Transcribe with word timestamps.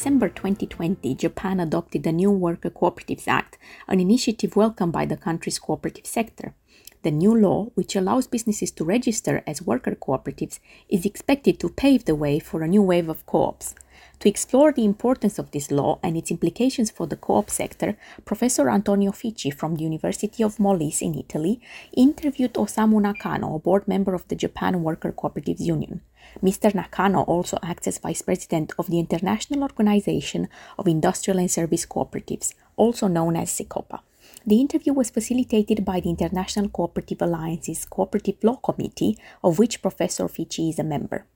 December 0.00 0.30
2020, 0.30 1.14
Japan 1.14 1.60
adopted 1.60 2.04
the 2.04 2.10
new 2.10 2.30
Worker 2.30 2.70
Cooperatives 2.70 3.28
Act, 3.28 3.58
an 3.86 4.00
initiative 4.00 4.56
welcomed 4.56 4.94
by 4.94 5.04
the 5.04 5.14
country's 5.18 5.58
cooperative 5.58 6.06
sector. 6.06 6.54
The 7.02 7.10
new 7.10 7.38
law, 7.38 7.66
which 7.74 7.94
allows 7.94 8.26
businesses 8.26 8.70
to 8.70 8.84
register 8.86 9.42
as 9.46 9.60
worker 9.60 9.94
cooperatives, 9.94 10.58
is 10.88 11.04
expected 11.04 11.60
to 11.60 11.68
pave 11.68 12.06
the 12.06 12.14
way 12.14 12.38
for 12.38 12.62
a 12.62 12.66
new 12.66 12.80
wave 12.80 13.10
of 13.10 13.26
co-ops. 13.26 13.74
To 14.20 14.28
explore 14.30 14.72
the 14.72 14.86
importance 14.86 15.38
of 15.38 15.50
this 15.50 15.70
law 15.70 15.98
and 16.02 16.16
its 16.16 16.30
implications 16.30 16.90
for 16.90 17.06
the 17.06 17.16
co-op 17.16 17.50
sector, 17.50 17.98
Professor 18.24 18.70
Antonio 18.70 19.12
Fici 19.12 19.50
from 19.50 19.76
the 19.76 19.82
University 19.82 20.42
of 20.42 20.56
Molise 20.56 21.02
in 21.02 21.14
Italy 21.14 21.60
interviewed 21.94 22.54
Osamu 22.54 23.02
Nakano, 23.02 23.54
a 23.54 23.58
board 23.58 23.86
member 23.86 24.14
of 24.14 24.26
the 24.28 24.34
Japan 24.34 24.82
Worker 24.82 25.12
Cooperatives 25.12 25.60
Union. 25.60 26.00
Mr. 26.42 26.74
Nakano 26.74 27.22
also 27.22 27.58
acts 27.62 27.86
as 27.86 27.98
vice 27.98 28.22
president 28.22 28.72
of 28.78 28.86
the 28.88 28.98
International 28.98 29.62
Organization 29.62 30.48
of 30.78 30.88
Industrial 30.88 31.38
and 31.38 31.50
Service 31.50 31.86
Cooperatives, 31.86 32.54
also 32.76 33.08
known 33.08 33.36
as 33.36 33.50
CICOPA. 33.50 34.00
The 34.46 34.60
interview 34.60 34.92
was 34.92 35.10
facilitated 35.10 35.84
by 35.84 36.00
the 36.00 36.10
International 36.10 36.68
Cooperative 36.68 37.20
Alliance's 37.20 37.84
Cooperative 37.84 38.42
Law 38.42 38.56
Committee, 38.56 39.18
of 39.44 39.58
which 39.58 39.82
Professor 39.82 40.28
Fici 40.28 40.70
is 40.70 40.78
a 40.78 40.84
member. 40.84 41.26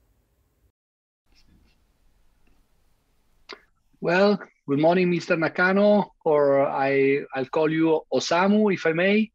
Well, 4.01 4.39
good 4.67 4.79
morning, 4.79 5.11
Mr. 5.11 5.37
Nakano, 5.37 6.13
or 6.23 6.67
I, 6.67 7.21
I'll 7.33 7.45
call 7.45 7.71
you 7.71 8.01
Osamu, 8.13 8.73
if 8.73 8.85
I 8.85 8.93
may. 8.93 9.31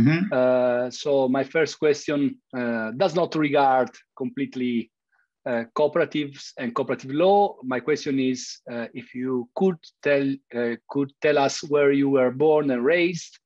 Mm-hmm. 0.00 0.32
Uh, 0.32 0.90
so 0.90 1.28
my 1.28 1.44
first 1.44 1.78
question 1.78 2.36
uh, 2.56 2.92
does 2.96 3.14
not 3.14 3.34
regard 3.34 3.90
completely 4.16 4.90
uh, 5.46 5.64
cooperatives 5.74 6.52
and 6.58 6.74
cooperative 6.74 7.10
law. 7.10 7.56
My 7.62 7.80
question 7.80 8.18
is 8.18 8.58
uh, 8.70 8.86
if 8.94 9.14
you 9.14 9.48
could 9.54 9.78
tell 10.02 10.26
uh, 10.54 10.76
could 10.88 11.12
tell 11.20 11.38
us 11.38 11.62
where 11.68 11.92
you 11.92 12.08
were 12.08 12.30
born 12.30 12.70
and 12.70 12.84
raised, 12.84 13.38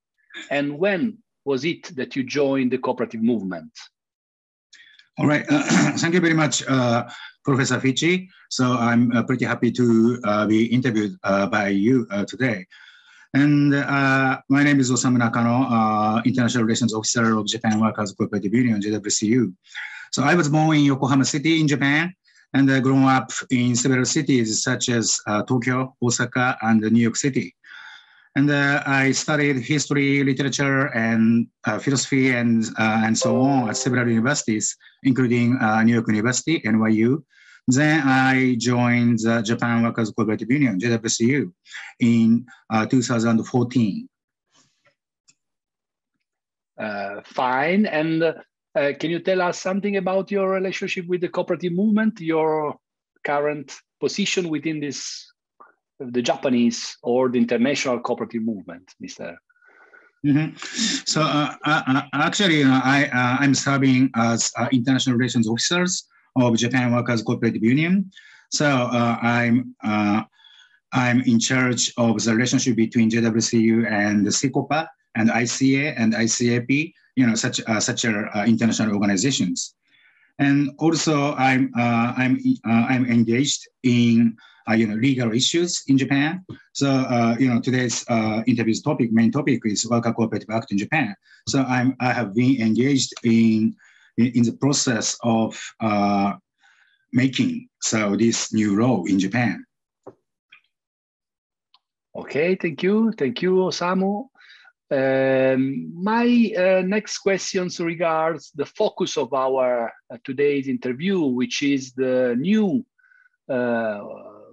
and 0.51 0.79
when 0.79 1.19
was 1.45 1.65
it 1.65 1.95
that 1.97 2.17
you 2.17 2.23
joined 2.25 2.73
the 2.73 2.79
cooperative 2.79 3.23
movement? 3.23 3.73
All 5.19 5.27
right. 5.27 5.45
thank 5.99 6.15
you 6.15 6.21
very 6.21 6.35
much. 6.35 6.65
Professor 7.45 7.79
Fici. 7.79 8.29
So 8.51 8.73
I'm 8.73 9.13
uh, 9.13 9.23
pretty 9.23 9.45
happy 9.45 9.71
to 9.73 10.19
uh, 10.25 10.47
be 10.47 10.67
interviewed 10.67 11.17
uh, 11.23 11.47
by 11.47 11.69
you 11.69 12.07
today. 12.27 12.67
And 13.35 13.71
my 14.49 14.63
name 14.63 14.79
is 14.79 14.93
Osamu 14.93 15.19
Nakano, 15.19 16.23
International 16.25 16.63
Relations 16.63 16.95
Officer 16.95 17.37
of 17.37 17.47
Japan 17.47 17.81
Workers 17.81 18.13
Cooperative 18.13 18.55
Union, 18.55 18.81
JWCU. 18.81 19.53
So 20.13 20.23
I 20.23 20.37
was 20.37 20.49
born 20.49 20.77
in 20.77 20.85
Yokohama 20.85 21.25
City 21.25 21.61
in 21.61 21.67
Japan 21.67 22.15
and 22.53 22.71
uh, 22.71 22.79
grown 22.79 23.03
up 23.07 23.33
in 23.51 23.75
several 23.75 24.05
cities 24.05 24.63
such 24.63 24.89
as 24.89 25.19
uh, 25.27 25.43
Tokyo, 25.43 25.97
Osaka, 26.01 26.57
and 26.63 26.81
New 26.81 27.03
York 27.03 27.17
City. 27.17 27.57
And 28.37 28.49
uh, 28.49 28.85
I 28.87 29.11
studied 29.11 29.57
history, 29.57 30.23
literature, 30.23 30.95
and 30.95 31.49
philosophy, 31.81 32.31
and 32.31 32.65
and 32.79 33.19
so 33.19 33.41
on 33.41 33.69
at 33.69 33.77
several 33.77 34.09
universities, 34.09 34.77
including 35.03 35.59
New 35.85 35.95
York 35.95 36.07
University, 36.07 36.61
NYU, 36.61 37.25
then 37.67 38.03
I 38.07 38.57
joined 38.59 39.21
the 39.21 39.43
Japan 39.43 39.83
Workers 39.83 40.11
Cooperative 40.11 40.51
Union, 40.51 40.79
JWCU, 40.79 41.51
in 42.01 42.47
uh, 42.71 42.87
2014. 42.87 44.09
Uh, 46.79 47.21
fine. 47.25 47.87
And 47.87 48.23
uh, 48.23 48.35
can 48.99 49.11
you 49.11 49.21
tell 49.21 49.41
us 49.41 49.61
something 49.61 49.97
about 49.97 50.31
your 50.31 50.51
relationship 50.51 51.07
with 51.07 51.23
the 51.23 51.29
cooperative 51.29 51.73
movement, 51.73 52.21
your 52.21 52.77
current 53.25 53.73
position 54.01 54.49
within 54.51 54.81
this, 54.81 55.33
the 55.99 56.21
Japanese 56.21 56.97
or 57.03 57.31
the 57.31 57.39
international 57.39 58.01
cooperative 58.01 58.43
movement, 58.43 58.93
Mr. 59.03 59.37
Mm-hmm. 60.27 60.57
So 61.05 61.21
uh, 61.21 61.55
uh, 61.67 61.83
uh 61.87 62.03
actually, 62.15 62.65
I, 62.65 63.11
I'm 63.41 63.55
serving 63.55 64.11
as 64.17 64.51
international 64.73 65.17
relations 65.17 65.47
officers 65.47 66.09
of 66.37 66.57
Japan 66.57 66.93
Workers 66.93 67.23
Cooperative 67.23 67.63
Union. 67.63 68.11
So 68.51 68.67
uh, 68.67 69.19
I'm 69.21 69.75
uh, 69.83 70.23
I'm 70.93 71.23
in 71.23 71.41
charge 71.41 71.93
of 71.97 72.23
the 72.23 72.33
relationship 72.33 72.77
between 72.77 73.11
JWCU 73.11 73.91
and 73.91 74.25
the 74.25 74.89
and 75.17 75.31
ICA 75.31 75.95
and 75.97 76.13
ICAP, 76.15 76.93
you 77.17 77.27
know, 77.27 77.35
such 77.35 77.61
uh, 77.67 77.81
such 77.81 78.05
uh, 78.05 78.45
international 78.47 78.95
organizations. 78.95 79.75
And 80.39 80.71
also, 80.79 81.35
I'm 81.35 81.73
uh, 81.77 82.15
I'm 82.17 82.39
uh, 82.67 82.87
I'm 82.89 83.07
engaged 83.07 83.67
in 83.83 84.37
you 84.75 84.87
know 84.87 84.95
legal 84.95 85.33
issues 85.33 85.83
in 85.89 85.99
Japan. 85.99 86.45
So 86.73 86.87
you 87.39 87.49
know 87.53 87.61
today's 87.61 88.05
interview's 88.47 88.83
topic, 88.83 89.13
main 89.13 89.31
topic 89.31 89.61
is 89.65 89.89
Worker 89.89 90.13
Cooperative 90.13 90.51
Act 90.51 90.73
in 90.73 90.79
Japan. 90.79 91.15
So 91.49 91.63
I'm 91.63 91.97
I 92.01 92.13
have 92.13 92.35
been 92.35 92.61
engaged 92.61 93.15
in 93.23 93.75
in, 94.17 94.43
the 94.45 94.57
process 94.61 95.17
of 95.23 95.61
uh, 95.81 96.35
making 97.13 97.69
so 97.81 98.17
this 98.17 98.53
new 98.53 98.81
law 98.81 99.05
in 99.05 99.19
Japan. 99.19 99.65
Okay, 102.17 102.55
thank 102.55 102.83
you, 102.83 103.13
thank 103.19 103.43
you, 103.43 103.57
Osamu. 103.57 104.29
Um, 104.91 105.91
my 105.95 106.53
uh, 106.57 106.83
next 106.87 107.19
questions 107.19 107.81
regards 107.81 108.53
the 108.55 108.67
focus 108.67 109.17
of 109.17 109.33
our 109.33 109.91
uh, 110.11 110.19
today's 110.23 110.69
interview, 110.69 111.21
which 111.21 111.63
is 111.63 111.93
the 111.93 112.37
new 112.39 112.85
uh, 113.49 114.01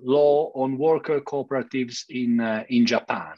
law 0.01 0.51
on 0.55 0.77
worker 0.77 1.19
cooperatives 1.19 2.05
in 2.09 2.39
uh, 2.39 2.63
in 2.69 2.85
Japan. 2.85 3.33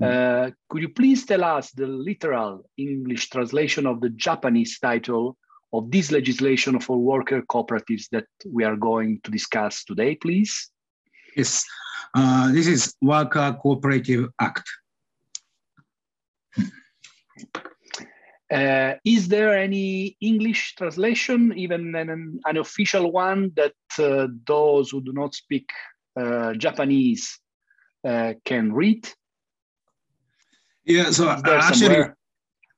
Mm. 0.00 0.54
could 0.70 0.82
you 0.82 0.88
please 0.88 1.26
tell 1.26 1.44
us 1.44 1.70
the 1.72 1.86
literal 1.86 2.64
English 2.78 3.28
translation 3.28 3.86
of 3.86 4.00
the 4.00 4.08
Japanese 4.08 4.78
title 4.80 5.36
of 5.72 5.90
this 5.90 6.10
legislation 6.12 6.78
for 6.80 6.98
worker 6.98 7.42
cooperatives 7.42 8.08
that 8.10 8.26
we 8.46 8.64
are 8.64 8.76
going 8.76 9.20
to 9.24 9.30
discuss 9.30 9.84
today, 9.84 10.14
please? 10.14 10.70
Yes, 11.36 11.64
uh, 12.14 12.52
this 12.52 12.66
is 12.66 12.94
Worker 13.00 13.56
Cooperative 13.60 14.28
Act. 14.38 14.68
Uh, 18.52 18.94
is 19.02 19.28
there 19.28 19.56
any 19.56 20.14
English 20.20 20.74
translation, 20.76 21.54
even 21.56 21.94
an, 21.94 22.38
an 22.44 22.56
official 22.58 23.10
one, 23.10 23.50
that 23.56 23.72
uh, 23.98 24.26
those 24.46 24.90
who 24.90 25.00
do 25.00 25.12
not 25.14 25.34
speak 25.34 25.70
uh, 26.20 26.52
Japanese 26.52 27.38
uh, 28.06 28.34
can 28.44 28.70
read? 28.74 29.08
Yeah, 30.84 31.10
so 31.10 31.30
actually, 31.30 31.78
somewhere? 31.78 32.16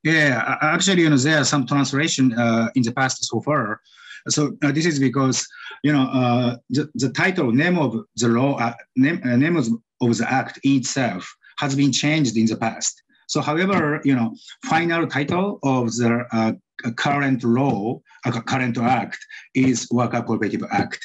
Yeah, 0.04 0.58
actually, 0.60 1.02
you 1.02 1.10
know, 1.10 1.16
there 1.16 1.40
are 1.40 1.44
some 1.44 1.66
translation 1.66 2.34
uh, 2.34 2.68
in 2.74 2.82
the 2.82 2.92
past 2.92 3.24
so 3.24 3.40
far. 3.40 3.80
So 4.28 4.56
uh, 4.62 4.72
this 4.72 4.86
is 4.86 4.98
because 4.98 5.46
you 5.82 5.92
know 5.92 6.04
uh, 6.04 6.56
the, 6.70 6.88
the 6.94 7.10
title 7.10 7.52
name 7.52 7.78
of 7.78 7.94
the 8.16 8.28
law 8.28 8.56
uh, 8.58 8.74
name 8.96 9.20
uh, 9.24 9.36
name 9.36 9.56
of, 9.56 9.68
of 10.00 10.16
the 10.16 10.26
act 10.30 10.58
in 10.62 10.76
itself 10.76 11.30
has 11.58 11.74
been 11.74 11.92
changed 11.92 12.36
in 12.36 12.46
the 12.46 12.56
past. 12.56 13.02
So, 13.26 13.40
however, 13.40 14.00
you 14.04 14.14
know, 14.14 14.34
final 14.64 15.06
title 15.06 15.58
of 15.62 15.92
the 15.94 16.26
uh, 16.32 16.52
current 16.96 17.42
law, 17.42 18.00
current 18.46 18.76
act 18.78 19.18
is 19.54 19.88
Worker 19.90 20.22
Cooperative 20.22 20.64
Act. 20.70 21.00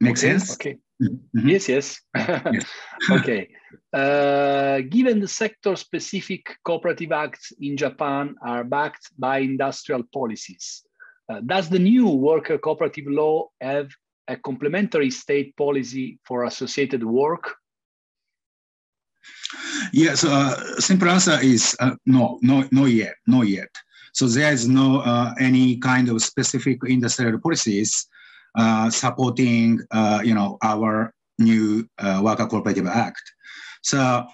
Make 0.00 0.12
okay, 0.12 0.20
sense? 0.20 0.54
Okay. 0.54 0.78
Mm-hmm. 1.02 1.48
Yes, 1.48 1.68
yes. 1.68 2.00
yes. 2.16 2.64
okay. 3.10 3.48
Uh, 3.92 4.80
given 4.88 5.20
the 5.20 5.28
sector-specific 5.28 6.56
cooperative 6.64 7.12
acts 7.12 7.52
in 7.60 7.76
Japan 7.76 8.34
are 8.42 8.64
backed 8.64 9.10
by 9.18 9.38
industrial 9.38 10.02
policies, 10.12 10.84
uh, 11.28 11.40
does 11.40 11.68
the 11.68 11.78
new 11.78 12.08
worker 12.08 12.58
cooperative 12.58 13.06
law 13.06 13.48
have 13.60 13.90
a 14.28 14.36
complementary 14.36 15.10
state 15.10 15.56
policy 15.56 16.18
for 16.24 16.44
associated 16.44 17.04
work? 17.04 17.54
Yes, 19.92 20.24
uh, 20.24 20.80
simple 20.80 21.08
answer 21.08 21.38
is 21.42 21.76
uh, 21.80 21.94
no, 22.06 22.38
no, 22.42 22.66
no 22.70 22.86
yet, 22.86 23.14
no 23.26 23.42
yet. 23.42 23.68
So 24.12 24.26
there 24.26 24.52
is 24.52 24.68
no 24.68 25.00
uh, 25.00 25.34
any 25.40 25.76
kind 25.78 26.08
of 26.08 26.22
specific 26.22 26.78
industrial 26.86 27.38
policies 27.38 28.06
uh, 28.58 28.90
supporting, 28.90 29.80
uh, 29.90 30.20
you 30.24 30.34
know, 30.34 30.58
our 30.62 31.14
new 31.38 31.88
Worker 32.20 32.46
Cooperative 32.46 32.86
Act. 32.86 33.22
So, 33.82 34.26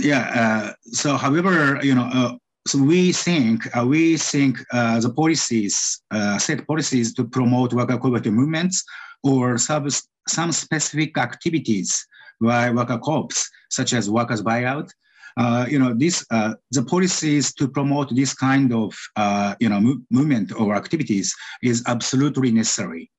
yeah. 0.00 0.72
so, 0.84 1.16
however, 1.16 1.80
you 1.82 1.94
know, 1.94 2.38
so 2.66 2.78
we 2.78 3.12
think 3.12 3.68
we 3.84 4.16
think 4.16 4.58
the 4.72 5.12
policies, 5.14 6.02
set 6.38 6.66
policies 6.66 7.14
to 7.14 7.24
promote 7.24 7.72
worker 7.72 7.98
cooperative 7.98 8.32
movements 8.32 8.84
or 9.22 9.58
some, 9.58 9.88
some 10.28 10.52
specific 10.52 11.16
activities 11.18 12.06
by 12.40 12.70
worker 12.70 12.98
corps, 12.98 13.50
such 13.70 13.92
as 13.92 14.10
workers 14.10 14.42
buyout, 14.42 14.90
uh, 15.36 15.66
you 15.68 15.78
know, 15.78 15.92
this 15.94 16.24
uh, 16.30 16.54
the 16.70 16.82
policies 16.82 17.52
to 17.54 17.68
promote 17.68 18.14
this 18.14 18.32
kind 18.32 18.72
of 18.72 18.94
uh, 19.16 19.54
you 19.60 19.68
know 19.68 19.98
movement 20.10 20.58
or 20.58 20.74
activities 20.74 21.34
is 21.62 21.82
absolutely 21.86 22.50
necessary. 22.50 23.10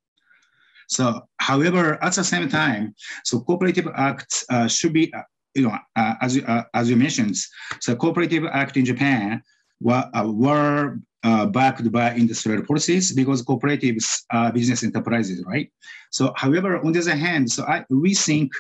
So, 0.88 1.22
however, 1.38 2.02
at 2.04 2.14
the 2.14 2.24
same 2.24 2.50
time, 2.50 2.96
so 3.24 3.42
cooperative 3.42 3.88
acts 3.96 4.46
uh, 4.50 4.68
should 4.68 4.94
be, 4.94 5.14
uh, 5.14 5.22
you 5.54 5.64
know, 5.64 5.78
uh, 5.96 6.14
as 6.22 6.38
uh, 6.38 6.64
as 6.74 6.90
you 6.90 6.96
mentioned, 6.96 7.36
so 7.82 7.96
cooperative 7.96 8.46
act 8.46 8.78
in 8.78 8.86
Japan 8.86 9.42
were 9.82 10.10
uh, 10.14 10.28
were 10.28 11.00
uh, 11.24 11.46
backed 11.46 11.92
by 11.92 12.14
industrial 12.14 12.64
policies 12.64 13.14
because 13.14 13.44
cooperatives 13.44 14.24
are 14.32 14.52
business 14.52 14.84
enterprises, 14.84 15.44
right? 15.46 15.70
So, 16.12 16.34
however, 16.36 16.78
on 16.84 16.94
the 16.94 17.00
other 17.00 17.16
hand, 17.16 17.52
so 17.52 17.64
I 17.64 17.86
we 17.90 18.14
think 18.14 18.52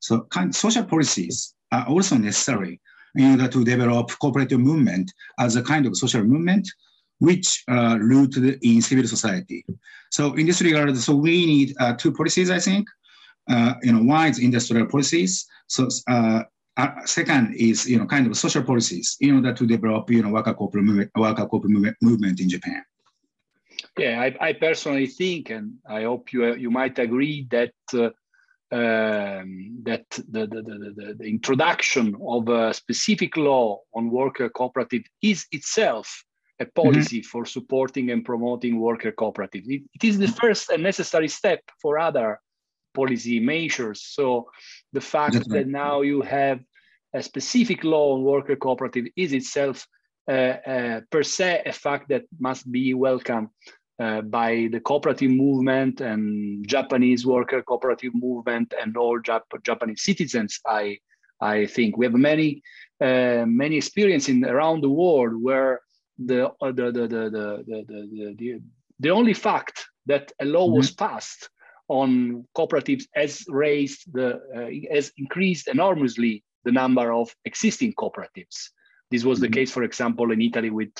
so 0.00 0.22
kind 0.22 0.50
of 0.50 0.56
social 0.56 0.84
policies 0.84 1.54
are 1.72 1.86
also 1.86 2.16
necessary 2.16 2.80
in 3.14 3.32
order 3.32 3.48
to 3.48 3.64
develop 3.64 4.10
cooperative 4.20 4.60
movement 4.60 5.12
as 5.38 5.56
a 5.56 5.62
kind 5.62 5.86
of 5.86 5.96
social 5.96 6.22
movement 6.22 6.68
which 7.18 7.64
uh, 7.68 7.98
rooted 8.00 8.58
in 8.62 8.82
civil 8.82 9.06
society. 9.06 9.64
So 10.10 10.34
in 10.34 10.46
this 10.46 10.60
regard, 10.60 10.96
so 10.96 11.14
we 11.14 11.46
need 11.46 11.74
uh, 11.80 11.94
two 11.94 12.12
policies, 12.12 12.50
I 12.50 12.58
think. 12.58 12.88
Uh, 13.48 13.74
you 13.82 13.92
know, 13.92 14.02
one 14.02 14.28
is 14.28 14.38
industrial 14.38 14.86
policies. 14.86 15.46
So 15.68 15.88
uh, 16.08 16.42
uh, 16.76 16.90
second 17.04 17.54
is 17.54 17.88
you 17.88 17.98
know 17.98 18.06
kind 18.06 18.26
of 18.26 18.36
social 18.36 18.62
policies 18.62 19.16
in 19.20 19.36
order 19.36 19.52
to 19.54 19.66
develop 19.66 20.10
you 20.10 20.22
know 20.22 20.30
worker 20.30 20.54
corporate 20.54 20.84
movement, 20.84 21.10
worker 21.16 21.46
corporate 21.46 21.96
movement, 22.02 22.40
in 22.40 22.48
Japan. 22.48 22.82
Yeah, 23.98 24.20
I, 24.20 24.48
I, 24.48 24.52
personally 24.52 25.06
think, 25.06 25.50
and 25.50 25.74
I 25.88 26.02
hope 26.02 26.32
you 26.32 26.54
you 26.54 26.70
might 26.70 26.98
agree 26.98 27.46
that. 27.50 27.72
Um, 28.72 29.78
that 29.84 30.10
the, 30.10 30.44
the, 30.48 30.60
the, 30.60 31.14
the, 31.20 31.24
introduction 31.24 32.16
of 32.20 32.48
a 32.48 32.74
specific 32.74 33.36
law 33.36 33.78
on 33.94 34.10
worker 34.10 34.48
cooperative 34.48 35.04
is 35.22 35.46
itself 35.52 36.24
a 36.58 36.64
mm-hmm. 36.64 36.82
policy 36.82 37.20
mm-hmm. 37.20 37.26
for 37.26 37.44
supporting 37.44 38.10
and 38.10 38.24
promoting 38.24 38.80
worker 38.80 39.12
cooperatives. 39.12 39.68
It, 39.68 39.82
it 39.94 40.04
is 40.04 40.18
the 40.18 40.28
first 40.28 40.70
and 40.70 40.82
necessary 40.82 41.28
step 41.28 41.60
for 41.80 41.98
other 41.98 42.40
policy 42.94 43.40
measures. 43.40 44.02
So 44.02 44.48
the 44.92 45.00
fact 45.00 45.34
That's 45.34 45.48
that 45.48 45.54
right. 45.54 45.66
now 45.66 46.00
you 46.00 46.22
have 46.22 46.60
a 47.14 47.22
specific 47.22 47.84
law 47.84 48.14
on 48.14 48.22
worker 48.22 48.56
cooperative 48.56 49.06
is 49.16 49.32
itself 49.32 49.86
uh, 50.28 50.56
uh, 50.74 51.00
per 51.10 51.22
se 51.22 51.62
a 51.66 51.72
fact 51.72 52.08
that 52.08 52.24
must 52.40 52.70
be 52.70 52.94
welcomed 52.94 53.48
uh, 53.98 54.22
by 54.22 54.68
the 54.72 54.80
cooperative 54.80 55.30
movement 55.30 56.00
and 56.00 56.66
Japanese 56.68 57.24
worker 57.24 57.62
cooperative 57.62 58.12
movement 58.14 58.74
and 58.80 58.96
all 58.96 59.20
Jap- 59.20 59.62
Japanese 59.62 60.02
citizens. 60.02 60.60
I 60.66 60.98
I 61.40 61.66
think 61.66 61.96
we 61.96 62.06
have 62.06 62.14
many 62.14 62.62
uh, 63.00 63.44
many 63.46 63.76
experience 63.76 64.28
in 64.28 64.44
around 64.44 64.80
the 64.80 64.90
world 64.90 65.34
where 65.40 65.80
the, 66.18 66.48
uh, 66.48 66.72
the, 66.72 66.92
the, 66.92 67.06
the, 67.06 67.06
the, 67.06 67.64
the, 67.66 68.34
the, 68.36 68.60
the, 69.00 69.10
only 69.10 69.34
fact 69.34 69.86
that 70.06 70.32
a 70.40 70.44
law 70.44 70.66
mm-hmm. 70.66 70.76
was 70.76 70.90
passed 70.90 71.50
on 71.88 72.44
cooperatives 72.56 73.04
has 73.14 73.44
raised 73.48 74.12
the 74.12 74.40
uh, 74.56 74.94
has 74.94 75.12
increased 75.18 75.68
enormously 75.68 76.42
the 76.64 76.72
number 76.72 77.12
of 77.12 77.34
existing 77.44 77.92
cooperatives. 77.94 78.70
This 79.10 79.24
was 79.24 79.38
mm-hmm. 79.38 79.52
the 79.52 79.56
case, 79.56 79.70
for 79.70 79.84
example, 79.84 80.32
in 80.32 80.42
Italy 80.42 80.70
with 80.70 80.92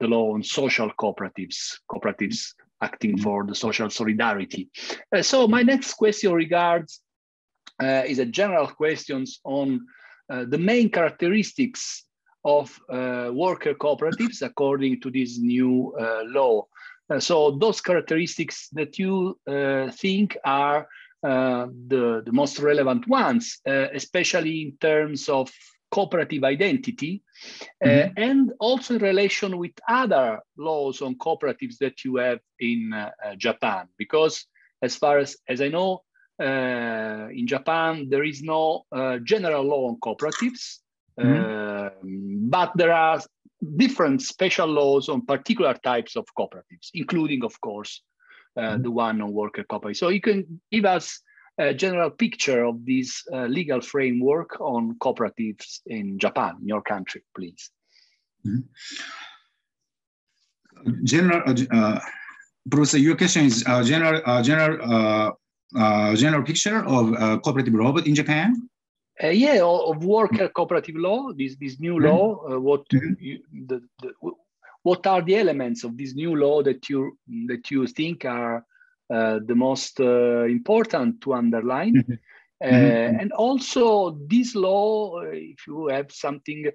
the 0.00 0.08
law 0.08 0.34
on 0.34 0.42
social 0.42 0.90
cooperatives, 0.98 1.78
cooperatives 1.90 2.54
acting 2.82 3.12
mm-hmm. 3.12 3.22
for 3.22 3.46
the 3.46 3.54
social 3.54 3.88
solidarity. 3.88 4.68
Uh, 5.14 5.22
so 5.22 5.46
my 5.46 5.62
next 5.62 5.94
question 5.94 6.32
regards 6.32 7.00
uh, 7.80 8.02
is 8.06 8.18
a 8.18 8.26
general 8.26 8.66
questions 8.66 9.40
on 9.44 9.80
uh, 10.28 10.44
the 10.48 10.58
main 10.58 10.90
characteristics 10.90 12.04
of 12.44 12.80
uh, 12.88 13.30
worker 13.32 13.74
cooperatives 13.74 14.42
according 14.42 15.00
to 15.00 15.10
this 15.10 15.38
new 15.38 15.94
uh, 16.00 16.22
law. 16.26 16.66
Uh, 17.10 17.20
so 17.20 17.52
those 17.52 17.80
characteristics 17.80 18.68
that 18.72 18.98
you 18.98 19.38
think 19.92 20.36
are 20.44 20.86
the, 21.22 22.22
the 22.26 22.32
most 22.32 22.58
relevant 22.58 23.06
ones, 23.06 23.60
especially 23.66 24.62
in 24.62 24.76
terms 24.80 25.28
of 25.28 25.50
cooperative 25.92 26.42
identity 26.42 27.22
uh, 27.84 27.86
mm-hmm. 27.86 28.12
and 28.16 28.52
also 28.58 28.94
in 28.94 29.02
relation 29.02 29.58
with 29.58 29.72
other 29.86 30.40
laws 30.56 31.02
on 31.02 31.14
cooperatives 31.16 31.76
that 31.78 32.02
you 32.04 32.16
have 32.16 32.40
in 32.58 32.92
uh, 32.92 33.10
Japan. 33.36 33.86
Because 33.98 34.46
as 34.80 34.96
far 34.96 35.18
as, 35.18 35.36
as 35.46 35.60
I 35.60 35.68
know, 35.68 36.02
uh, 36.42 37.28
in 37.30 37.46
Japan, 37.46 38.08
there 38.08 38.24
is 38.24 38.42
no 38.42 38.84
general 39.22 39.64
law 39.64 39.88
on 39.88 39.96
cooperatives. 40.00 40.78
Mm-hmm. 41.20 42.31
But 42.52 42.70
there 42.76 42.92
are 42.92 43.18
different 43.76 44.20
special 44.20 44.68
laws 44.68 45.08
on 45.08 45.24
particular 45.24 45.74
types 45.82 46.16
of 46.16 46.26
cooperatives, 46.38 46.90
including, 46.92 47.42
of 47.44 47.58
course, 47.62 48.02
uh, 48.56 48.60
mm-hmm. 48.60 48.82
the 48.82 48.90
one 48.90 49.22
on 49.22 49.32
worker 49.32 49.64
cooperatives. 49.64 49.96
So 49.96 50.10
you 50.10 50.20
can 50.20 50.60
give 50.70 50.84
us 50.84 51.20
a 51.58 51.72
general 51.72 52.10
picture 52.10 52.64
of 52.64 52.84
this 52.84 53.22
uh, 53.32 53.46
legal 53.46 53.80
framework 53.80 54.60
on 54.60 54.96
cooperatives 54.98 55.80
in 55.86 56.18
Japan, 56.18 56.56
in 56.60 56.68
your 56.68 56.82
country, 56.82 57.22
please. 57.34 57.70
Mm-hmm. 58.46 58.64
General, 61.04 61.42
uh, 61.46 61.54
uh 61.72 62.00
Bruce, 62.66 62.94
your 62.94 63.16
question 63.16 63.46
is 63.46 63.64
uh, 63.66 63.82
general, 63.82 64.20
uh, 64.26 64.42
general, 64.42 65.36
general 66.16 66.42
picture 66.42 66.84
of 66.86 67.42
cooperative 67.42 67.74
robot 67.74 68.06
in 68.06 68.14
Japan. 68.14 68.68
Uh, 69.22 69.28
yeah, 69.28 69.60
of 69.62 70.04
worker 70.04 70.48
cooperative 70.48 70.96
law, 70.96 71.32
this 71.32 71.56
this 71.56 71.78
new 71.78 71.94
mm-hmm. 71.94 72.06
law. 72.06 72.54
Uh, 72.54 72.60
what 72.60 72.88
mm-hmm. 72.88 73.12
you, 73.20 73.40
the, 73.66 73.82
the, 74.00 74.12
what 74.82 75.06
are 75.06 75.22
the 75.22 75.36
elements 75.36 75.84
of 75.84 75.96
this 75.96 76.14
new 76.14 76.34
law 76.34 76.62
that 76.62 76.88
you 76.88 77.18
that 77.46 77.70
you 77.70 77.86
think 77.86 78.24
are 78.24 78.64
uh, 79.12 79.38
the 79.46 79.54
most 79.54 80.00
uh, 80.00 80.44
important 80.44 81.20
to 81.20 81.34
underline? 81.34 81.94
Mm-hmm. 81.94 82.12
Uh, 82.62 82.66
mm-hmm. 82.66 83.20
and 83.20 83.32
also, 83.32 84.16
this 84.28 84.54
law, 84.54 85.20
uh, 85.20 85.30
if 85.32 85.66
you 85.66 85.88
have 85.88 86.10
something 86.12 86.70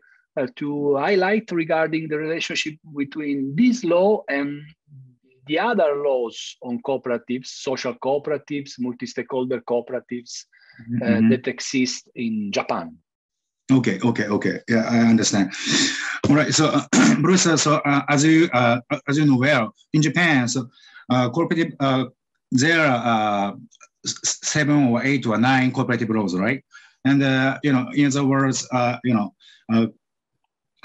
to 0.56 0.96
highlight 0.96 1.52
regarding 1.52 2.08
the 2.08 2.18
relationship 2.18 2.76
between 2.96 3.56
this 3.56 3.84
law 3.84 4.22
and 4.30 4.62
the 5.48 5.58
other 5.58 5.96
laws 6.06 6.58
on 6.62 6.80
cooperatives, 6.82 7.48
social 7.48 7.96
cooperatives, 7.96 8.74
multi-stakeholder 8.80 9.62
cooperatives, 9.62 10.46
mm 10.86 11.00
-hmm. 11.00 11.30
that 11.30 11.48
exist 11.48 12.10
in 12.14 12.52
Japan. 12.52 12.98
Okay, 13.72 14.00
okay, 14.02 14.28
okay. 14.28 14.60
Yeah, 14.70 14.88
I 14.90 15.00
understand. 15.00 15.52
All 16.30 16.36
right. 16.36 16.54
So, 16.54 16.68
uh, 16.68 17.16
Bruce, 17.22 17.46
uh, 17.46 17.58
so 17.58 17.76
uh, 17.84 18.02
as 18.08 18.24
you 18.24 18.50
uh, 18.54 18.80
as 19.10 19.18
you 19.18 19.26
know 19.26 19.38
well, 19.38 19.76
in 19.92 20.02
Japan, 20.02 20.48
so 20.48 20.70
uh, 21.10 21.30
cooperative 21.30 21.74
uh, 21.82 22.06
there 22.52 22.86
are 22.86 23.56
seven 24.06 24.88
or 24.88 25.04
eight 25.04 25.26
or 25.26 25.38
nine 25.38 25.72
cooperative 25.72 26.10
laws, 26.10 26.34
right? 26.34 26.64
And 27.04 27.22
you 27.64 27.74
know, 27.74 27.90
in 27.94 28.08
other 28.08 28.26
words, 28.26 28.68
you 29.04 29.14
know, 29.14 29.34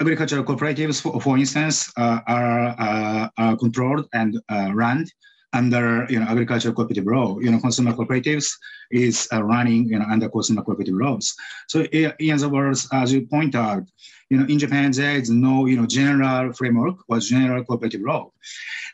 agricultural 0.01 0.43
cooperatives, 0.43 1.01
for, 1.01 1.21
for 1.21 1.37
instance, 1.37 1.91
are, 1.97 3.31
are 3.37 3.57
controlled 3.57 4.07
and 4.13 4.39
run 4.73 5.05
under 5.53 6.05
you 6.09 6.19
know 6.19 6.25
agricultural 6.25 6.73
cooperative 6.73 7.05
law. 7.05 7.39
You 7.39 7.51
know, 7.51 7.59
consumer 7.59 7.93
cooperatives 7.93 8.47
is 8.91 9.27
uh, 9.31 9.43
running 9.43 9.87
you 9.87 9.99
know 9.99 10.05
under 10.05 10.29
consumer 10.29 10.63
cooperative 10.63 10.95
laws. 10.95 11.33
So 11.67 11.83
in 11.83 12.31
other 12.33 12.49
words, 12.49 12.87
as 12.91 13.13
you 13.13 13.27
point 13.27 13.55
out, 13.55 13.83
you 14.29 14.37
know, 14.37 14.45
in 14.45 14.59
Japan 14.59 14.91
there 14.91 15.15
is 15.15 15.29
no 15.29 15.65
you 15.65 15.77
know 15.77 15.85
general 15.85 16.53
framework 16.53 16.97
or 17.07 17.19
general 17.19 17.63
cooperative 17.63 18.01
law, 18.01 18.31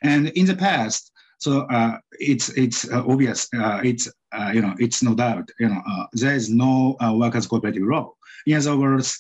and 0.04 0.30
in 0.30 0.46
the 0.46 0.56
past, 0.56 1.12
so 1.40 1.62
uh, 1.62 1.98
it's 2.20 2.50
it's 2.50 2.90
uh, 2.92 3.04
obvious. 3.08 3.48
Uh, 3.56 3.80
it's 3.84 4.12
uh, 4.34 4.52
you 4.54 4.62
know 4.62 4.76
it's 4.78 5.02
no 5.02 5.16
doubt 5.16 5.50
you 5.60 5.70
know 5.70 5.82
uh, 5.90 6.06
there 6.14 6.36
is 6.36 6.50
no 6.50 6.98
workers 7.14 7.48
cooperative 7.48 7.84
law. 7.84 8.14
In 8.46 8.58
other 8.58 8.78
words, 8.78 9.18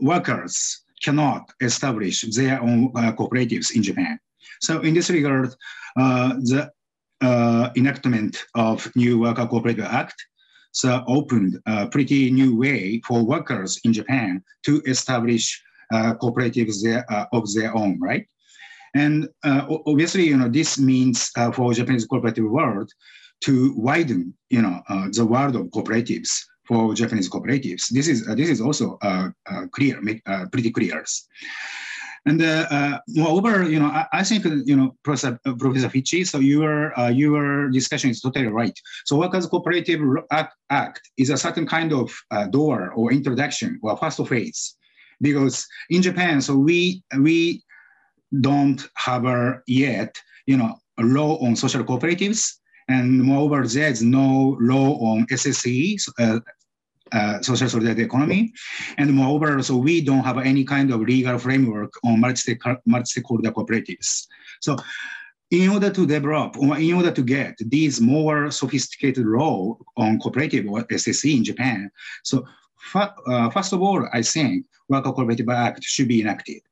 workers 0.00 0.82
cannot 1.02 1.50
establish 1.60 2.22
their 2.36 2.62
own 2.62 2.92
cooperatives 2.92 3.74
in 3.74 3.82
Japan. 3.82 4.18
So 4.62 4.80
in 4.80 4.94
this 4.94 5.10
regard, 5.10 5.54
uh, 5.96 6.34
the 6.34 6.70
uh, 7.20 7.70
enactment 7.76 8.38
of 8.54 8.90
new 8.94 9.18
Worker 9.18 9.46
Cooperative 9.46 9.84
Act 9.84 10.14
so 10.70 11.04
opened 11.06 11.58
a 11.66 11.88
pretty 11.88 12.30
new 12.30 12.56
way 12.56 13.02
for 13.06 13.26
workers 13.26 13.80
in 13.84 13.92
Japan 13.92 14.42
to 14.62 14.80
establish 14.86 15.62
uh, 15.92 16.14
cooperatives 16.14 16.78
uh, 16.86 17.26
of 17.32 17.52
their 17.52 17.76
own, 17.76 17.98
right? 18.00 18.26
And 18.94 19.28
uh, 19.44 19.66
obviously, 19.86 20.28
you 20.28 20.36
know, 20.36 20.48
this 20.48 20.78
means 20.78 21.30
uh, 21.36 21.50
for 21.50 21.74
Japanese 21.74 22.06
cooperative 22.06 22.48
world 22.48 22.90
to 23.42 23.74
widen, 23.76 24.32
you 24.48 24.62
know, 24.62 24.80
the 25.12 25.26
world 25.26 25.56
of 25.56 25.66
cooperatives 25.66 26.30
for 26.68 26.94
Japanese 26.94 27.28
cooperatives. 27.28 27.88
This 27.90 28.06
is 28.06 28.24
this 28.36 28.48
is 28.48 28.60
also 28.60 28.96
clear, 29.72 30.00
pretty 30.52 30.70
clear. 30.70 31.04
And 32.24 32.40
uh, 32.40 32.66
uh, 32.70 32.98
moreover, 33.08 33.68
you 33.68 33.80
know, 33.80 33.86
I, 33.86 34.06
I, 34.12 34.22
think 34.22 34.44
you 34.44 34.76
know, 34.76 34.94
Professor, 35.02 35.40
uh, 35.44 35.54
Professor 35.54 35.88
Fici. 35.88 36.24
So 36.24 36.38
your 36.38 36.92
your 37.10 37.68
discussion 37.70 38.10
is 38.10 38.20
totally 38.20 38.46
right. 38.46 38.78
So 39.04 39.16
Workers 39.16 39.46
Cooperative 39.46 40.00
Act, 40.30 40.54
Act 40.70 41.00
is 41.16 41.30
a 41.30 41.36
certain 41.36 41.66
kind 41.66 41.92
of 41.92 42.12
door 42.50 42.92
or 42.92 43.12
introduction 43.12 43.80
or 43.82 43.96
first 43.96 44.24
phase, 44.28 44.76
because 45.20 45.66
in 45.90 46.00
Japan, 46.00 46.40
so 46.40 46.54
we 46.56 47.02
we 47.18 47.64
don't 48.40 48.88
have 48.94 49.24
yet, 49.66 50.16
you 50.46 50.56
know, 50.56 50.76
a 50.98 51.02
law 51.02 51.38
on 51.44 51.56
social 51.56 51.84
cooperatives, 51.84 52.54
And 52.88 53.22
moreover, 53.22 53.66
there 53.66 53.90
is 53.90 54.02
no 54.02 54.56
law 54.60 54.98
on 54.98 55.26
SSE, 55.26 55.96
uh, 56.18 56.40
uh, 57.12 57.40
social 57.42 57.68
solidarity 57.68 58.02
economy. 58.02 58.52
And 58.98 59.12
moreover, 59.12 59.62
so 59.62 59.76
we 59.76 60.00
don't 60.00 60.24
have 60.24 60.38
any 60.38 60.64
kind 60.64 60.90
of 60.92 61.00
legal 61.00 61.38
framework 61.38 61.92
on 62.04 62.20
multi-stakeholder 62.20 63.52
cooperatives. 63.52 64.26
So 64.60 64.76
in 65.50 65.68
order 65.68 65.90
to 65.90 66.06
develop 66.06 66.56
or 66.56 66.78
in 66.78 66.94
order 66.94 67.10
to 67.10 67.22
get 67.22 67.58
these 67.58 68.00
more 68.00 68.50
sophisticated 68.50 69.26
law 69.26 69.76
on 69.96 70.18
cooperative 70.18 70.66
or 70.66 70.82
SSE 70.84 71.36
in 71.36 71.44
Japan, 71.44 71.90
so 72.22 72.44
uh, 72.94 73.50
first 73.50 73.72
of 73.72 73.82
all, 73.82 74.08
I 74.12 74.22
think 74.22 74.66
Worker 74.88 75.12
Cooperative 75.12 75.48
Act 75.48 75.84
should 75.84 76.08
be 76.08 76.20
enacted. 76.20 76.62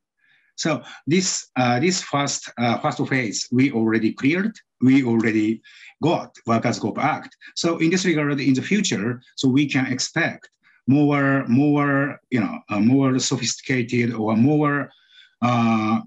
So 0.60 0.82
this 1.06 1.48
uh, 1.56 1.80
this 1.80 2.02
first 2.02 2.52
uh, 2.58 2.76
first 2.84 3.00
phase 3.08 3.48
we 3.50 3.72
already 3.72 4.12
cleared. 4.12 4.54
We 4.82 5.04
already 5.04 5.62
got 6.02 6.36
Workers 6.46 6.78
Coop 6.78 6.98
Act. 6.98 7.34
So 7.56 7.78
in 7.78 7.88
this 7.88 8.04
regard, 8.04 8.38
in 8.40 8.54
the 8.54 8.62
future, 8.62 9.22
so 9.36 9.48
we 9.48 9.66
can 9.66 9.86
expect 9.86 10.50
more 10.86 11.46
more 11.48 12.20
you 12.30 12.40
know 12.40 12.60
more 12.78 13.18
sophisticated 13.18 14.12
or 14.12 14.36
more 14.36 14.90
uh, 15.40 16.00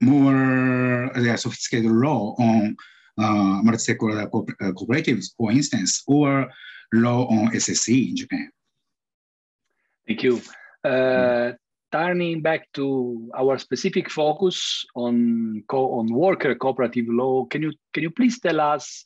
more 0.00 1.10
uh, 1.16 1.36
sophisticated 1.36 1.90
law 1.90 2.36
on 2.38 2.76
uh, 3.18 3.58
multi-stakeholder 3.66 4.28
co 4.28 4.46
uh, 4.60 4.70
cooperatives, 4.78 5.34
for 5.36 5.50
instance, 5.50 6.04
or 6.06 6.48
law 6.92 7.26
on 7.26 7.50
SSE 7.50 8.10
in 8.10 8.16
Japan. 8.16 8.48
Thank 10.06 10.22
you. 10.22 10.40
Uh, 10.84 11.52
turning 11.90 12.42
back 12.42 12.68
to 12.74 13.30
our 13.36 13.58
specific 13.58 14.10
focus 14.10 14.84
on 14.94 15.62
on 15.70 16.12
worker 16.12 16.54
cooperative 16.54 17.06
law, 17.08 17.44
can 17.46 17.62
you 17.62 17.72
can 17.92 18.02
you 18.02 18.10
please 18.10 18.40
tell 18.40 18.60
us 18.60 19.04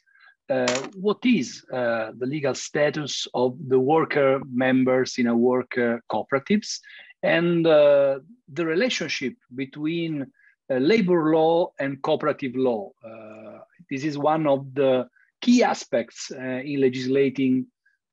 uh, 0.51 0.89
what 0.95 1.19
is 1.25 1.65
uh, 1.73 2.11
the 2.19 2.27
legal 2.27 2.55
status 2.55 3.27
of 3.35 3.57
the 3.69 3.79
worker 3.79 4.41
members 4.53 5.19
in 5.19 5.27
a 5.27 5.37
worker 5.37 6.03
cooperatives 6.11 6.81
and 7.23 7.67
uh, 7.67 8.19
the 8.53 8.67
relationship 8.67 9.35
between 9.55 10.27
uh, 10.71 10.77
labor 10.77 11.33
law 11.33 11.71
and 11.79 12.03
cooperative 12.03 12.55
law. 12.57 12.91
Uh, 13.05 13.59
this 13.91 14.05
is 14.05 14.19
one 14.19 14.47
of 14.47 14.75
the 14.75 15.07
key 15.41 15.63
aspects 15.63 16.31
uh, 16.33 16.61
in 16.65 16.81
legislating 16.81 17.67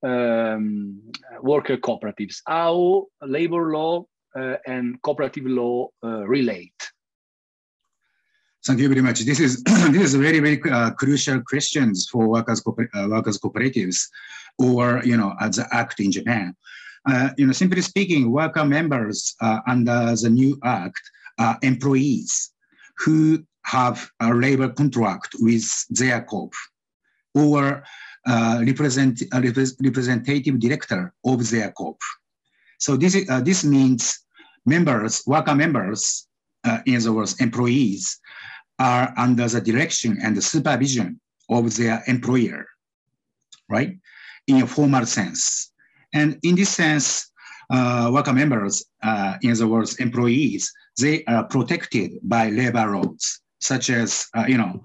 um, 0.04 1.02
worker 1.42 1.78
cooperatives, 1.78 2.42
how 2.46 3.06
labor 3.22 3.72
law 3.72 4.06
and 4.36 5.02
cooperative 5.02 5.46
law 5.46 5.88
relate. 6.04 6.92
Thank 8.66 8.80
you 8.82 8.90
very 8.90 9.02
much. 9.02 9.22
This 9.22 9.40
is 9.40 9.64
this 9.64 10.04
is 10.04 10.16
very 10.16 10.40
very 10.40 10.62
uh, 10.70 10.92
crucial 10.92 11.42
questions 11.42 12.08
for 12.12 12.28
workers 12.28 12.62
uh, 12.68 13.08
workers 13.10 13.40
cooperatives, 13.40 14.08
or 14.58 15.02
you 15.06 15.18
know 15.18 15.34
as 15.40 15.56
the 15.56 15.68
act 15.72 16.00
in 16.00 16.12
Japan. 16.12 16.56
Uh, 17.10 17.30
you 17.38 17.48
know, 17.48 17.54
simply 17.54 17.82
speaking, 17.82 18.32
worker 18.32 18.66
members 18.66 19.34
under 19.68 20.14
the 20.16 20.30
new 20.30 20.60
act 20.64 21.02
are 21.40 21.58
employees 21.62 22.52
who 22.98 23.44
have 23.64 24.10
a 24.20 24.34
labor 24.34 24.70
contract 24.70 25.36
with 25.40 25.66
their 25.90 26.22
corp 26.22 26.54
or 27.34 27.84
uh, 28.28 28.62
represent, 28.66 29.24
representative 29.34 30.60
director 30.60 31.14
of 31.24 31.50
their 31.50 31.72
corp. 31.72 32.00
So 32.80 32.98
this, 32.98 33.14
is, 33.14 33.30
uh, 33.30 33.42
this 33.42 33.64
means 33.64 34.26
members, 34.66 35.24
worker 35.28 35.54
members, 35.54 36.28
uh, 36.64 36.80
in 36.86 36.96
other 36.96 37.14
words, 37.14 37.40
employees, 37.40 38.20
are 38.80 39.14
under 39.18 39.48
the 39.48 39.62
direction 39.62 40.18
and 40.24 40.36
the 40.36 40.42
supervision 40.42 41.20
of 41.50 41.76
their 41.76 42.02
employer, 42.08 42.66
right? 43.68 43.98
In 44.48 44.64
a 44.64 44.68
formal 44.68 45.06
sense. 45.06 45.72
And 46.14 46.40
in 46.44 46.56
this 46.56 46.70
sense, 46.70 47.30
uh, 47.70 48.10
worker 48.14 48.34
members, 48.34 48.86
uh, 49.04 49.36
in 49.42 49.52
other 49.52 49.68
words, 49.68 49.98
employees, 49.98 50.72
they 50.98 51.24
are 51.26 51.44
protected 51.44 52.14
by 52.24 52.50
labor 52.50 52.88
laws, 52.96 53.42
such 53.60 53.90
as, 53.90 54.28
uh, 54.36 54.46
you 54.48 54.58
know, 54.58 54.82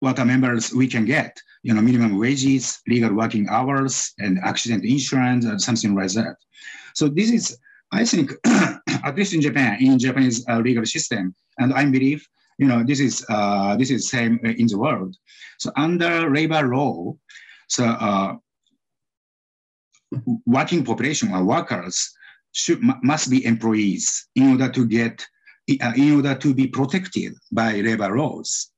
worker 0.00 0.24
members 0.24 0.72
we 0.72 0.86
can 0.86 1.04
get, 1.04 1.36
you 1.62 1.74
know, 1.74 1.80
minimum 1.80 2.18
wages, 2.18 2.80
legal 2.86 3.12
working 3.12 3.48
hours, 3.48 4.12
and 4.18 4.38
accident 4.44 4.84
insurance, 4.84 5.44
and 5.44 5.60
something 5.60 5.94
like 5.94 6.12
that. 6.12 6.36
So 6.94 7.08
this 7.08 7.30
is, 7.30 7.58
I 7.92 8.04
think, 8.04 8.32
at 8.46 9.16
least 9.16 9.34
in 9.34 9.40
Japan, 9.40 9.78
in 9.80 9.98
Japanese 9.98 10.46
uh, 10.48 10.58
legal 10.58 10.84
system, 10.84 11.34
and 11.58 11.72
I 11.74 11.84
believe, 11.86 12.26
you 12.58 12.66
know, 12.66 12.82
this 12.82 13.00
is 13.00 13.24
uh, 13.28 13.76
this 13.76 13.90
is 13.90 14.10
same 14.10 14.38
in 14.44 14.66
the 14.66 14.78
world. 14.78 15.16
So 15.58 15.70
under 15.76 16.30
labor 16.30 16.68
law, 16.68 17.14
so 17.68 17.84
uh, 17.84 18.36
working 20.46 20.84
population 20.84 21.32
or 21.32 21.44
workers 21.44 22.14
should 22.52 22.80
must 23.02 23.30
be 23.30 23.44
employees 23.44 24.28
in 24.34 24.52
order 24.52 24.70
to 24.70 24.86
get 24.86 25.26
uh, 25.80 25.92
in 25.96 26.16
order 26.16 26.34
to 26.34 26.54
be 26.54 26.66
protected 26.66 27.34
by 27.52 27.80
labor 27.80 28.16
laws. 28.16 28.70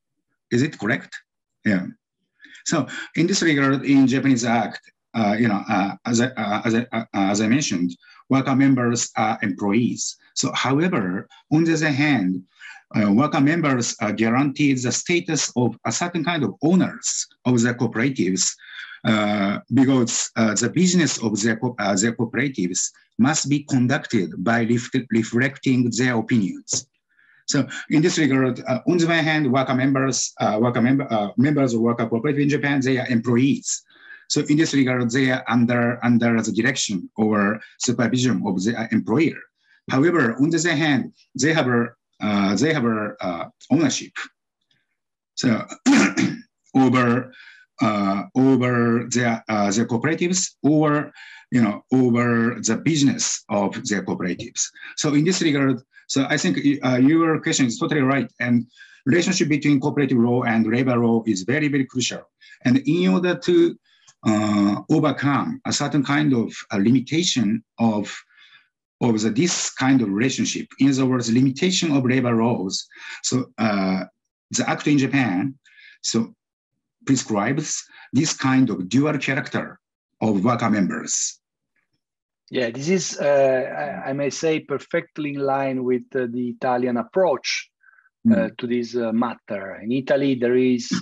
Is 0.50 0.62
it 0.62 0.78
correct? 0.78 1.16
Yeah. 1.64 1.86
So 2.66 2.86
in 3.16 3.26
this 3.26 3.42
regard, 3.42 3.84
in 3.84 4.06
Japanese 4.06 4.44
Act, 4.44 4.80
uh, 5.14 5.36
you 5.38 5.48
know, 5.48 5.62
uh, 5.68 5.96
as 6.06 6.20
I, 6.20 6.26
uh, 6.26 6.62
as 6.64 6.74
I, 6.74 6.86
uh, 6.92 7.04
as 7.14 7.40
I 7.40 7.48
mentioned, 7.48 7.96
worker 8.28 8.54
members 8.54 9.10
are 9.16 9.38
employees. 9.42 10.16
So, 10.34 10.52
however, 10.52 11.28
on 11.50 11.64
the 11.64 11.74
other 11.74 11.90
hand, 11.90 12.44
uh, 12.94 13.10
worker 13.12 13.40
members 13.40 13.96
are 14.00 14.12
guaranteed 14.12 14.82
the 14.82 14.92
status 14.92 15.52
of 15.56 15.76
a 15.84 15.92
certain 15.92 16.24
kind 16.24 16.44
of 16.44 16.54
owners 16.62 17.26
of 17.44 17.60
the 17.60 17.74
cooperatives 17.74 18.52
uh, 19.04 19.58
because 19.74 20.30
the 20.34 20.70
business 20.72 21.18
of 21.22 21.40
their, 21.40 21.58
their 21.96 22.12
cooperatives 22.12 22.90
must 23.18 23.48
be 23.48 23.64
conducted 23.64 24.32
by 24.42 24.64
ref 24.64 24.90
reflecting 25.10 25.90
their 25.96 26.16
opinions. 26.16 26.86
So 27.50 27.66
in 27.90 28.00
this 28.00 28.16
regard, 28.16 28.62
uh, 28.66 28.80
on 28.86 28.96
the 28.98 29.06
one 29.06 29.24
hand, 29.24 29.52
worker 29.52 29.74
members, 29.74 30.32
uh, 30.38 30.58
worker 30.60 30.80
member, 30.80 31.32
members 31.36 31.74
of 31.74 31.80
worker 31.80 32.06
cooperative 32.06 32.40
in 32.40 32.48
Japan, 32.48 32.80
they 32.80 32.98
are 32.98 33.08
employees. 33.08 33.82
So 34.28 34.42
in 34.48 34.56
this 34.56 34.72
regard, 34.72 35.10
they 35.10 35.30
are 35.32 35.44
under, 35.48 35.98
under 36.04 36.40
the 36.40 36.52
direction 36.52 37.10
or 37.16 37.60
supervision 37.78 38.42
of 38.46 38.62
the 38.62 38.88
employer. 38.92 39.40
However, 39.90 40.36
on 40.40 40.50
the 40.50 40.58
other 40.58 40.76
hand, 40.76 41.12
they 41.34 41.52
have 41.52 41.66
a, 41.66 41.88
they 42.56 42.72
have 42.72 42.84
a, 42.84 43.50
ownership. 43.70 44.12
So 45.34 45.66
over 46.74 47.24
uh, 47.24 47.28
over 48.34 49.06
their, 49.10 49.44
uh, 49.48 49.70
their 49.70 49.86
cooperatives 49.86 50.54
or 50.62 51.12
you 51.50 51.62
know 51.62 51.84
over 51.92 52.56
the 52.60 52.76
business 52.76 53.44
of 53.48 53.72
their 53.88 54.02
cooperatives. 54.04 54.62
So 54.96 55.14
in 55.14 55.24
this 55.24 55.42
regard, 55.42 55.82
so 56.06 56.26
I 56.28 56.36
think 56.36 56.58
uh, 56.84 56.96
your 56.96 57.40
question 57.40 57.66
is 57.66 57.78
totally 57.78 58.02
right. 58.02 58.30
And 58.40 58.66
relationship 59.06 59.48
between 59.48 59.80
cooperative 59.80 60.18
law 60.18 60.42
and 60.42 60.66
labor 60.66 60.96
law 60.96 61.22
is 61.26 61.42
very, 61.42 61.68
very 61.68 61.86
crucial. 61.86 62.22
And 62.64 62.78
in 62.86 63.08
order 63.08 63.36
to 63.36 63.76
uh, 64.26 64.76
overcome 64.90 65.60
a 65.66 65.72
certain 65.72 66.04
kind 66.04 66.34
of 66.34 66.52
limitation 66.74 67.62
of 67.78 68.14
of 69.02 69.22
the, 69.22 69.30
this 69.30 69.70
kind 69.70 70.02
of 70.02 70.10
relationship, 70.10 70.66
in 70.78 70.90
other 70.90 71.06
words, 71.06 71.32
limitation 71.32 71.96
of 71.96 72.04
labor 72.04 72.34
laws. 72.34 72.86
So 73.22 73.46
uh, 73.56 74.04
the 74.50 74.68
act 74.68 74.86
in 74.88 74.98
Japan, 74.98 75.58
so 76.02 76.34
prescribes 77.06 77.84
this 78.12 78.32
kind 78.32 78.70
of 78.70 78.88
dual 78.88 79.18
character 79.18 79.78
of 80.20 80.44
worker 80.44 80.70
members. 80.70 81.40
Yeah, 82.50 82.70
this 82.70 82.88
is, 82.88 83.18
uh, 83.18 84.02
I, 84.04 84.12
may 84.12 84.30
say, 84.30 84.60
perfectly 84.60 85.34
in 85.34 85.40
line 85.40 85.84
with 85.84 86.02
uh, 86.14 86.26
the 86.28 86.48
Italian 86.48 86.96
approach 86.96 87.70
uh, 88.28 88.34
mm. 88.34 88.58
to 88.58 88.66
this 88.66 88.96
uh, 88.96 89.12
matter. 89.12 89.76
In 89.76 89.92
Italy, 89.92 90.34
there 90.34 90.56
is 90.56 90.92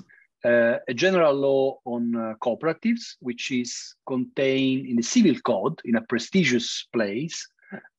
uh, 0.45 0.75
a 0.87 0.95
general 0.95 1.33
law 1.35 1.78
on 1.87 2.14
uh, 2.14 2.35
cooperatives, 2.43 3.17
which 3.21 3.50
is 3.50 3.95
contained 4.07 4.87
in 4.87 4.97
the 4.97 5.02
civil 5.02 5.35
code 5.40 5.81
in 5.87 5.97
a 5.97 6.02
prestigious 6.02 6.87
place 6.93 7.49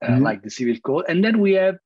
mm. 0.03 0.22
like 0.22 0.44
the 0.44 0.51
civil 0.51 0.77
code. 0.86 1.06
And 1.10 1.24
then 1.24 1.39
we 1.39 1.53
have 1.53 1.77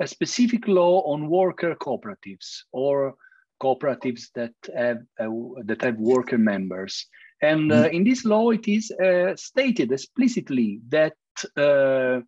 a 0.00 0.06
specific 0.06 0.66
law 0.66 1.02
on 1.02 1.28
worker 1.28 1.74
cooperatives 1.74 2.62
or 2.72 3.14
cooperatives 3.60 4.30
that 4.34 4.54
have 4.76 4.98
uh, 5.20 5.28
that 5.64 5.82
have 5.82 5.96
worker 5.96 6.38
members. 6.38 7.06
And 7.42 7.72
uh, 7.72 7.84
mm-hmm. 7.84 7.94
in 7.94 8.04
this 8.04 8.24
law, 8.24 8.50
it 8.50 8.68
is 8.68 8.90
uh, 8.90 9.34
stated 9.36 9.92
explicitly 9.92 10.80
that 10.88 11.14
uh, 11.56 12.20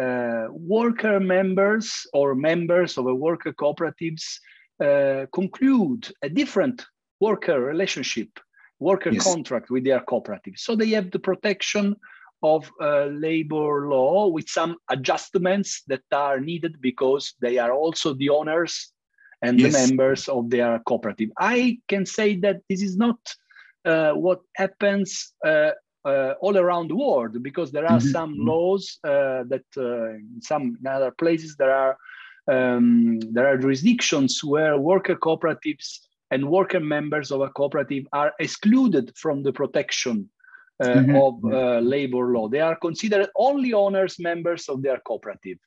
uh, 0.00 0.46
worker 0.50 1.18
members 1.18 2.06
or 2.12 2.34
members 2.34 2.96
of 2.96 3.06
a 3.06 3.14
worker 3.14 3.52
cooperatives 3.52 4.38
uh, 4.80 5.26
conclude 5.32 6.08
a 6.22 6.28
different 6.28 6.84
worker 7.20 7.60
relationship, 7.60 8.28
worker 8.78 9.10
yes. 9.10 9.24
contract 9.24 9.70
with 9.70 9.84
their 9.84 10.00
cooperative. 10.00 10.54
So 10.56 10.76
they 10.76 10.90
have 10.90 11.10
the 11.10 11.18
protection 11.18 11.96
of 12.44 12.68
labor 12.80 13.88
law 13.88 14.26
with 14.26 14.48
some 14.48 14.76
adjustments 14.90 15.82
that 15.86 16.02
are 16.10 16.40
needed 16.40 16.80
because 16.80 17.34
they 17.40 17.58
are 17.58 17.70
also 17.70 18.14
the 18.14 18.30
owners 18.30 18.91
and 19.42 19.58
yes. 19.58 19.72
the 19.72 19.88
members 19.88 20.28
of 20.28 20.50
their 20.50 20.78
cooperative. 20.86 21.30
I 21.38 21.78
can 21.88 22.06
say 22.06 22.36
that 22.36 22.60
this 22.68 22.82
is 22.82 22.96
not 22.96 23.18
uh, 23.84 24.12
what 24.12 24.40
happens 24.56 25.32
uh, 25.44 25.72
uh, 26.04 26.34
all 26.40 26.56
around 26.56 26.88
the 26.88 26.96
world 26.96 27.42
because 27.42 27.72
there 27.72 27.84
are 27.86 27.98
mm-hmm. 27.98 28.08
some 28.08 28.34
mm-hmm. 28.34 28.48
laws 28.48 28.98
uh, 29.04 29.44
that 29.48 29.64
uh, 29.76 30.10
in 30.14 30.40
some 30.40 30.76
in 30.80 30.86
other 30.86 31.10
places 31.10 31.56
there 31.56 31.74
are 31.74 31.96
um, 32.50 33.20
there 33.20 33.46
are 33.46 33.56
jurisdictions 33.56 34.42
where 34.42 34.76
worker 34.78 35.14
cooperatives 35.14 36.00
and 36.32 36.48
worker 36.48 36.80
members 36.80 37.30
of 37.30 37.40
a 37.40 37.48
cooperative 37.50 38.04
are 38.12 38.32
excluded 38.40 39.12
from 39.16 39.42
the 39.42 39.52
protection 39.52 40.28
uh, 40.80 40.86
mm-hmm. 40.86 41.14
of 41.16 41.34
uh, 41.52 41.78
labor 41.78 42.32
law. 42.32 42.48
They 42.48 42.60
are 42.60 42.74
considered 42.74 43.28
only 43.36 43.72
owners, 43.72 44.18
members 44.18 44.68
of 44.68 44.82
their 44.82 44.98
cooperative. 45.06 45.58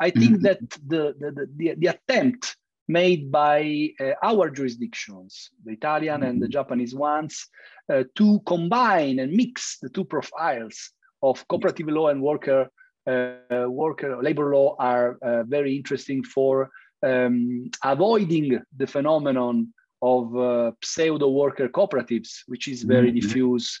I 0.00 0.10
think 0.10 0.36
mm-hmm. 0.36 0.42
that 0.42 0.58
the, 0.88 1.14
the, 1.20 1.48
the, 1.56 1.74
the, 1.78 1.86
attempt 1.86 2.56
made 2.88 3.30
by 3.30 3.90
uh, 4.00 4.12
our 4.22 4.50
jurisdictions, 4.50 5.50
the 5.64 5.72
Italian 5.72 6.22
and 6.22 6.40
the 6.40 6.46
mm-hmm. 6.46 6.52
Japanese 6.52 6.94
ones, 6.94 7.46
uh, 7.92 8.04
to 8.16 8.40
combine 8.46 9.18
and 9.18 9.32
mix 9.32 9.78
the 9.80 9.88
two 9.88 10.04
profiles 10.04 10.90
of 11.22 11.46
cooperative 11.48 11.88
law 11.88 12.08
and 12.08 12.22
worker 12.22 12.68
uh, 13.06 13.66
worker 13.68 14.22
labor 14.22 14.54
law 14.54 14.76
are 14.78 15.18
uh, 15.20 15.42
very 15.42 15.76
interesting 15.76 16.24
for 16.24 16.70
um, 17.02 17.70
avoiding 17.84 18.58
the 18.76 18.86
phenomenon 18.86 19.68
of 20.00 20.36
uh, 20.36 20.72
pseudo 20.82 21.28
worker 21.28 21.68
cooperatives, 21.68 22.40
which 22.46 22.66
is 22.66 22.82
very 22.82 23.08
mm-hmm. 23.08 23.20
diffuse 23.20 23.80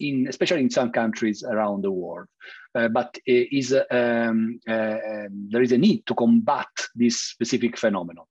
in 0.00 0.26
especially 0.28 0.60
in 0.60 0.70
some 0.70 0.90
countries 0.90 1.42
around 1.42 1.82
the 1.82 1.90
world. 1.90 2.28
Uh, 2.74 2.88
but 2.88 3.18
is 3.26 3.72
um, 3.72 4.58
um, 4.66 5.48
there 5.50 5.62
is 5.62 5.72
a 5.72 5.78
need 5.78 6.06
to 6.06 6.14
combat 6.14 6.68
this 6.94 7.20
specific 7.20 7.76
phenomenon. 7.76 8.24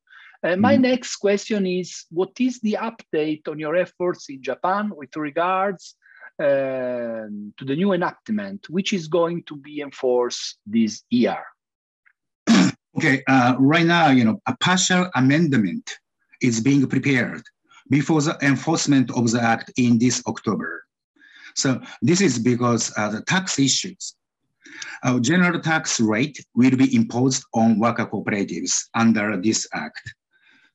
Uh, 0.43 0.55
my 0.55 0.75
mm. 0.75 0.81
next 0.81 1.17
question 1.17 1.67
is, 1.67 2.05
what 2.09 2.31
is 2.39 2.59
the 2.61 2.77
update 2.81 3.47
on 3.47 3.59
your 3.59 3.75
efforts 3.75 4.29
in 4.29 4.41
Japan 4.41 4.91
with 4.95 5.15
regards 5.15 5.95
uh, 6.39 7.27
to 7.57 7.65
the 7.65 7.75
new 7.75 7.93
enactment, 7.93 8.67
which 8.69 8.93
is 8.93 9.07
going 9.07 9.43
to 9.43 9.55
be 9.55 9.81
enforced 9.81 10.57
this 10.65 11.03
year? 11.09 11.43
Okay, 12.97 13.23
uh, 13.29 13.55
right 13.57 13.85
now, 13.85 14.09
you 14.09 14.25
know, 14.25 14.41
a 14.47 14.57
partial 14.57 15.09
amendment 15.15 15.89
is 16.41 16.59
being 16.59 16.85
prepared 16.87 17.41
before 17.89 18.21
the 18.21 18.37
enforcement 18.41 19.09
of 19.11 19.31
the 19.31 19.41
act 19.41 19.71
in 19.77 19.97
this 19.97 20.21
October. 20.27 20.83
So 21.55 21.81
this 22.01 22.21
is 22.21 22.39
because 22.39 22.93
uh, 22.97 23.09
the 23.09 23.21
tax 23.21 23.59
issues. 23.59 24.15
Our 25.03 25.19
general 25.19 25.59
tax 25.59 25.99
rate 25.99 26.37
will 26.55 26.75
be 26.75 26.95
imposed 26.95 27.43
on 27.53 27.79
worker 27.79 28.05
cooperatives 28.05 28.85
under 28.93 29.39
this 29.41 29.67
act. 29.73 30.13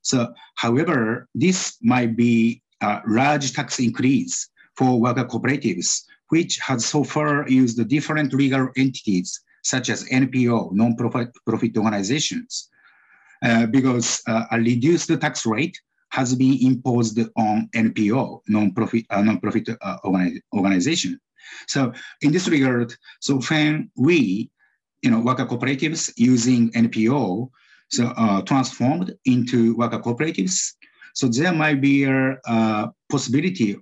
So, 0.03 0.33
however, 0.57 1.29
this 1.35 1.77
might 1.83 2.17
be 2.17 2.63
a 2.81 3.01
large 3.07 3.53
tax 3.53 3.81
increase 3.81 4.49
for 4.77 5.01
worker 5.01 5.25
cooperatives, 5.25 6.03
which 6.29 6.59
has 6.59 6.85
so 6.85 7.05
far 7.05 7.49
used 7.49 7.89
different 7.89 8.33
legal 8.33 8.69
entities 8.77 9.41
such 9.63 9.91
as 9.91 10.05
NPO, 10.05 10.73
non-profit 10.73 11.31
profit 11.45 11.77
organizations, 11.77 12.69
uh, 13.43 13.67
because 13.67 14.23
uh, 14.29 14.45
a 14.53 14.59
reduced 14.59 15.09
tax 15.21 15.45
rate 15.45 15.77
has 16.17 16.35
been 16.35 16.57
imposed 16.63 17.19
on 17.37 17.69
NPO, 17.75 18.41
non-profit, 18.49 19.05
uh, 19.11 19.21
non-profit 19.21 19.69
uh, 19.69 19.99
organi 20.03 20.41
organization. 20.55 21.21
So 21.69 21.93
in 22.23 22.33
this 22.33 22.49
regard, 22.49 22.95
so 23.21 23.39
when 23.51 23.91
we, 23.97 24.51
you 25.03 25.11
know, 25.11 25.21
worker 25.21 25.45
cooperatives 25.45 26.11
using 26.17 26.73
NPO, 26.73 27.51
so 27.91 28.07
uh, 28.17 28.41
transformed 28.43 29.15
into 29.27 29.77
worker 29.77 29.99
cooperatives, 29.99 30.73
so 31.13 31.29
there 31.29 31.53
might 31.53 31.83
be 31.83 32.05
a 32.05 32.39
uh, 32.47 32.87
possibility 33.11 33.77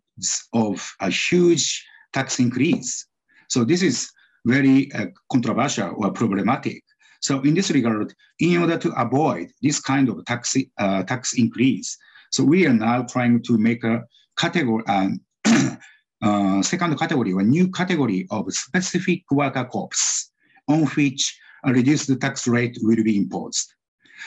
of 0.52 0.76
a 1.00 1.10
huge 1.10 1.86
tax 2.12 2.40
increase. 2.40 3.06
So 3.48 3.64
this 3.64 3.82
is 3.82 4.10
very 4.44 4.92
uh, 4.92 5.06
controversial 5.30 5.94
or 5.98 6.10
problematic. 6.10 6.82
So 7.20 7.40
in 7.42 7.54
this 7.54 7.70
regard, 7.70 8.12
in 8.40 8.60
order 8.60 8.76
to 8.76 8.90
avoid 9.00 9.46
this 9.62 9.80
kind 9.80 10.08
of 10.08 10.24
tax, 10.24 10.56
uh, 10.78 11.04
tax 11.04 11.34
increase, 11.38 11.96
so 12.34 12.42
we 12.42 12.66
are 12.66 12.72
now 12.72 13.04
trying 13.04 13.40
to 13.44 13.56
make 13.56 13.84
a 13.84 14.02
category, 14.36 14.82
um, 14.88 15.20
uh, 16.20 16.62
second 16.62 16.98
category 16.98 17.32
or 17.32 17.44
new 17.44 17.70
category 17.70 18.26
of 18.32 18.52
specific 18.52 19.22
worker 19.30 19.64
corps 19.64 20.32
on 20.66 20.84
which 20.96 21.38
a 21.64 21.72
reduced 21.72 22.10
tax 22.20 22.48
rate 22.48 22.76
will 22.82 23.04
be 23.04 23.16
imposed. 23.16 23.72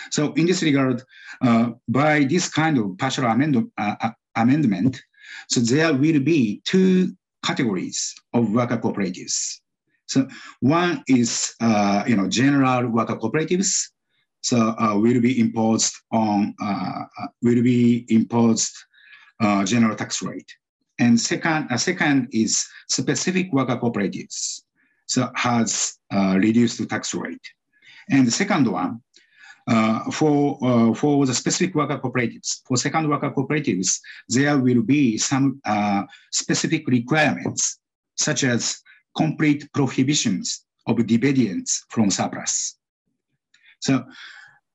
So 0.09 0.31
in 0.33 0.45
this 0.45 0.63
regard, 0.63 1.03
uh, 1.41 1.71
by 1.89 2.23
this 2.23 2.47
kind 2.47 2.77
of 2.77 2.97
partial 2.97 3.25
amend 3.25 3.57
uh, 3.77 3.95
uh 3.99 4.11
amendment, 4.37 5.01
so 5.49 5.59
there 5.59 5.93
will 5.93 6.21
be 6.21 6.61
two 6.63 7.11
categories 7.43 8.15
of 8.33 8.53
worker 8.53 8.77
cooperatives. 8.77 9.59
So 10.05 10.29
one 10.61 11.03
is, 11.09 11.53
uh, 11.59 12.05
you 12.07 12.15
know, 12.15 12.29
general 12.29 12.87
worker 12.87 13.17
cooperatives. 13.17 13.89
So 14.41 14.75
uh, 14.77 14.97
will 14.97 15.19
be 15.21 15.39
imposed 15.39 15.93
on, 16.11 16.55
uh, 16.61 17.03
uh 17.19 17.27
will 17.41 17.63
be 17.63 18.05
imposed 18.09 18.75
general 19.65 19.95
tax 19.95 20.21
rate. 20.21 20.51
And 20.99 21.19
second, 21.19 21.69
second 21.77 22.29
is 22.31 22.67
specific 22.87 23.51
worker 23.53 23.77
cooperatives. 23.77 24.61
So 25.05 25.29
has 25.35 25.97
reduced 26.11 26.79
the 26.79 26.85
tax 26.85 27.13
rate. 27.13 27.47
And 28.09 28.25
the 28.25 28.31
second 28.31 28.67
one, 28.71 29.01
uh, 29.67 30.09
for, 30.11 30.57
uh, 30.61 30.93
for 30.93 31.25
the 31.25 31.33
specific 31.33 31.75
worker 31.75 31.99
cooperatives, 31.99 32.61
for 32.65 32.77
second 32.77 33.09
worker 33.09 33.31
cooperatives, 33.31 33.99
there 34.29 34.57
will 34.57 34.81
be 34.81 35.17
some 35.17 35.59
uh, 35.65 36.03
specific 36.31 36.87
requirements, 36.87 37.79
such 38.15 38.45
as 38.45 38.79
complete 39.15 39.69
prohibitions 39.73 40.63
of 40.85 41.05
dividends 41.05 41.83
from 41.89 42.09
surplus. 42.09 42.77
So, 43.79 44.03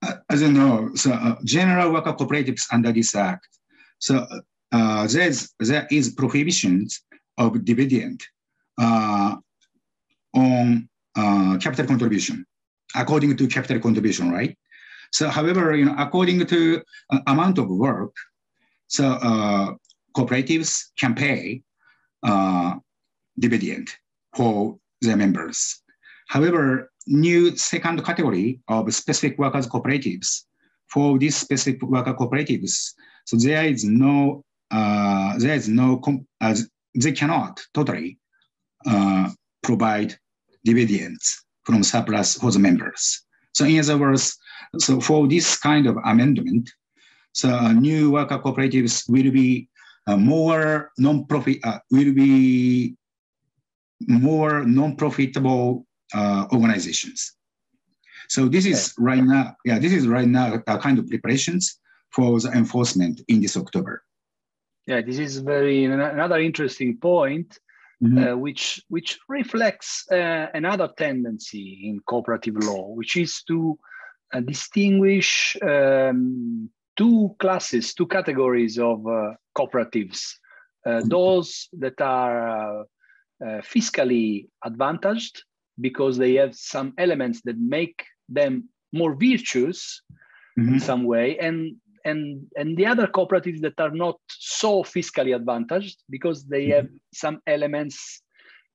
uh, 0.02 0.14
as 0.30 0.42
you 0.42 0.52
know, 0.52 0.90
so 0.94 1.12
uh, 1.12 1.36
general 1.44 1.92
worker 1.92 2.12
cooperatives 2.12 2.66
under 2.72 2.92
this 2.92 3.14
act, 3.14 3.48
so 3.98 4.26
uh, 4.72 5.06
there's, 5.06 5.52
there 5.60 5.86
is 5.90 6.10
prohibitions 6.10 7.02
of 7.38 7.64
dividend 7.64 8.22
uh, 8.80 9.36
on 10.34 10.88
uh, 11.16 11.58
capital 11.58 11.86
contribution, 11.86 12.44
according 12.94 13.36
to 13.36 13.46
capital 13.46 13.78
contribution, 13.80 14.30
right? 14.30 14.56
So, 15.12 15.28
however, 15.28 15.76
you 15.76 15.84
know, 15.84 15.94
according 15.98 16.46
to 16.46 16.82
uh, 17.10 17.20
amount 17.26 17.58
of 17.58 17.68
work, 17.68 18.14
so 18.88 19.78
cooperatives 20.14 20.86
can 20.98 21.14
pay 21.14 21.62
dividend 23.38 23.88
for 24.36 24.78
their 25.00 25.16
members. 25.16 25.82
However, 26.28 26.91
new 27.06 27.56
second 27.56 28.04
category 28.04 28.60
of 28.68 28.92
specific 28.94 29.38
workers 29.38 29.66
cooperatives, 29.66 30.44
for 30.88 31.18
these 31.18 31.36
specific 31.36 31.82
worker 31.82 32.14
cooperatives, 32.14 32.92
so 33.24 33.36
there 33.36 33.64
is 33.64 33.84
no, 33.84 34.44
uh, 34.70 35.38
there 35.38 35.54
is 35.54 35.68
no, 35.68 36.00
uh, 36.40 36.56
they 36.94 37.12
cannot 37.12 37.60
totally 37.72 38.18
uh, 38.86 39.30
provide 39.62 40.14
dividends 40.64 41.44
from 41.64 41.82
surplus 41.82 42.34
for 42.34 42.50
the 42.50 42.58
members. 42.58 43.22
So 43.54 43.64
in 43.64 43.78
other 43.78 43.98
words, 43.98 44.36
so 44.78 45.00
for 45.00 45.26
this 45.26 45.58
kind 45.58 45.86
of 45.86 45.96
amendment, 46.04 46.70
so 47.32 47.48
uh, 47.48 47.72
new 47.72 48.10
worker 48.10 48.38
cooperatives 48.38 49.08
will 49.08 49.30
be 49.30 49.68
uh, 50.06 50.16
more 50.16 50.90
non-profit, 50.98 51.58
uh, 51.64 51.78
will 51.90 52.12
be 52.12 52.96
more 54.08 54.64
non-profitable 54.64 55.86
uh, 56.14 56.46
organizations. 56.52 57.34
So 58.28 58.48
this 58.48 58.66
is 58.66 58.94
right 58.98 59.22
now, 59.22 59.56
yeah, 59.64 59.78
this 59.78 59.92
is 59.92 60.06
right 60.06 60.28
now 60.28 60.62
a 60.66 60.78
kind 60.78 60.98
of 60.98 61.08
preparations 61.08 61.78
for 62.10 62.40
the 62.40 62.50
enforcement 62.52 63.20
in 63.28 63.40
this 63.40 63.56
October. 63.56 64.02
Yeah, 64.86 65.00
this 65.00 65.18
is 65.18 65.38
very 65.38 65.84
another 65.84 66.38
interesting 66.40 66.96
point, 66.96 67.58
mm-hmm. 68.02 68.18
uh, 68.18 68.36
which 68.36 68.82
which 68.88 69.18
reflects 69.28 70.10
uh, 70.10 70.46
another 70.54 70.88
tendency 70.96 71.82
in 71.84 72.00
cooperative 72.00 72.56
law, 72.56 72.88
which 72.88 73.16
is 73.16 73.42
to 73.44 73.78
uh, 74.32 74.40
distinguish 74.40 75.56
um, 75.62 76.68
two 76.96 77.36
classes, 77.38 77.94
two 77.94 78.06
categories 78.06 78.78
of 78.78 79.06
uh, 79.06 79.34
cooperatives: 79.56 80.20
mm-hmm. 80.86 81.08
those 81.08 81.68
that 81.78 82.00
are 82.00 82.80
uh, 82.80 83.60
fiscally 83.62 84.48
advantaged 84.64 85.44
because 85.80 86.18
they 86.18 86.34
have 86.34 86.54
some 86.54 86.92
elements 86.98 87.40
that 87.44 87.58
make 87.58 88.04
them 88.28 88.68
more 88.92 89.14
virtuous 89.14 90.02
mm-hmm. 90.58 90.74
in 90.74 90.80
some 90.80 91.04
way 91.04 91.38
and 91.38 91.76
and 92.04 92.46
and 92.56 92.76
the 92.76 92.86
other 92.86 93.06
cooperatives 93.06 93.60
that 93.60 93.78
are 93.78 93.90
not 93.90 94.18
so 94.28 94.82
fiscally 94.82 95.34
advantaged 95.34 96.02
because 96.10 96.44
they 96.44 96.66
mm-hmm. 96.66 96.72
have 96.72 96.88
some 97.12 97.40
elements 97.46 98.22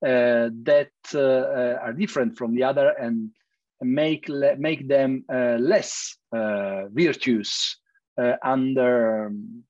uh, 0.06 0.50
that 0.62 0.92
uh, 1.16 1.20
uh, 1.20 1.80
are 1.82 1.94
different 1.94 2.38
from 2.38 2.54
the 2.54 2.64
other 2.64 2.90
and 2.90 3.32
make 3.82 4.30
make 4.60 4.88
them 4.88 5.26
uh, 5.34 5.58
less 5.60 6.16
uh, 6.36 6.84
virtuous 6.92 7.78
under 8.44 9.28
um, 9.28 9.64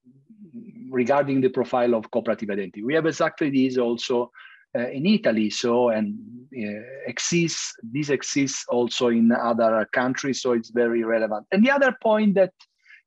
regarding 0.89 1.39
the 1.39 1.49
profile 1.49 1.93
of 1.93 2.11
cooperative 2.11 2.49
identity. 2.49 2.83
We 2.83 2.93
have 2.95 3.05
exactly 3.05 3.49
these 3.49 3.77
also 3.77 4.31
uh, 4.77 4.89
in 4.89 5.05
Italy. 5.05 5.49
So 5.49 5.89
and 5.89 6.15
uh, 6.55 6.81
exists 7.07 7.73
this 7.81 8.09
exists 8.09 8.65
also 8.69 9.07
in 9.07 9.31
other 9.31 9.87
countries. 9.91 10.41
So 10.41 10.53
it's 10.53 10.69
very 10.69 11.03
relevant. 11.03 11.47
And 11.51 11.65
the 11.65 11.71
other 11.71 11.95
point 12.01 12.35
that 12.35 12.53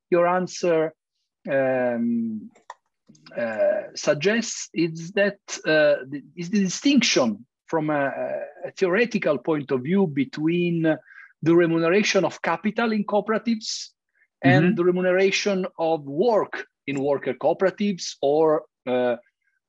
your 0.09 0.27
answer 0.27 0.93
um, 1.49 2.51
uh, 3.37 3.81
suggests 3.95 4.69
is 4.73 5.11
that 5.13 5.39
uh, 5.65 6.03
the, 6.09 6.21
is 6.35 6.49
the 6.49 6.63
distinction 6.63 7.45
from 7.67 7.89
a, 7.89 8.11
a, 8.65 8.71
theoretical 8.77 9.37
point 9.37 9.71
of 9.71 9.81
view 9.81 10.07
between 10.07 10.83
the 11.41 11.55
remuneration 11.55 12.25
of 12.25 12.41
capital 12.41 12.91
in 12.91 13.05
cooperatives 13.05 13.89
and 14.43 14.65
mm-hmm. 14.65 14.75
the 14.75 14.83
remuneration 14.83 15.65
of 15.79 16.03
work 16.03 16.67
in 16.87 16.99
worker 16.99 17.33
cooperatives 17.33 18.15
or 18.21 18.63
uh, 18.87 19.15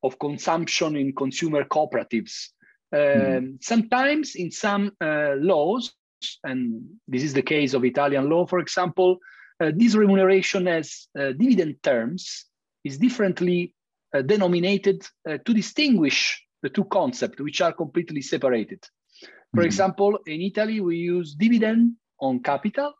of 0.02 0.18
consumption 0.18 0.96
in 0.96 1.12
consumer 1.14 1.64
cooperatives. 1.64 2.50
mm 2.94 3.62
Sometimes 3.62 4.34
in 4.34 4.50
some 4.50 4.92
uh, 5.00 5.34
laws, 5.36 5.94
and 6.44 6.82
this 7.08 7.22
is 7.22 7.32
the 7.34 7.42
case 7.42 7.74
of 7.74 7.84
Italian 7.84 8.28
law, 8.28 8.46
for 8.46 8.58
example, 8.58 9.18
uh, 9.60 9.70
this 9.74 9.94
remuneration 9.94 10.68
as 10.68 11.08
uh, 11.18 11.32
dividend 11.32 11.82
terms 11.82 12.46
is 12.84 12.98
differently 12.98 13.74
uh, 14.14 14.22
denominated 14.22 15.06
uh, 15.28 15.38
to 15.44 15.54
distinguish 15.54 16.44
the 16.62 16.68
two 16.68 16.84
concepts, 16.84 17.40
which 17.40 17.60
are 17.60 17.72
completely 17.72 18.22
separated. 18.22 18.80
For 19.54 19.60
mm-hmm. 19.60 19.66
example, 19.66 20.18
in 20.26 20.40
Italy, 20.40 20.80
we 20.80 20.96
use 20.96 21.34
dividend 21.34 21.94
on 22.20 22.42
capital 22.42 22.92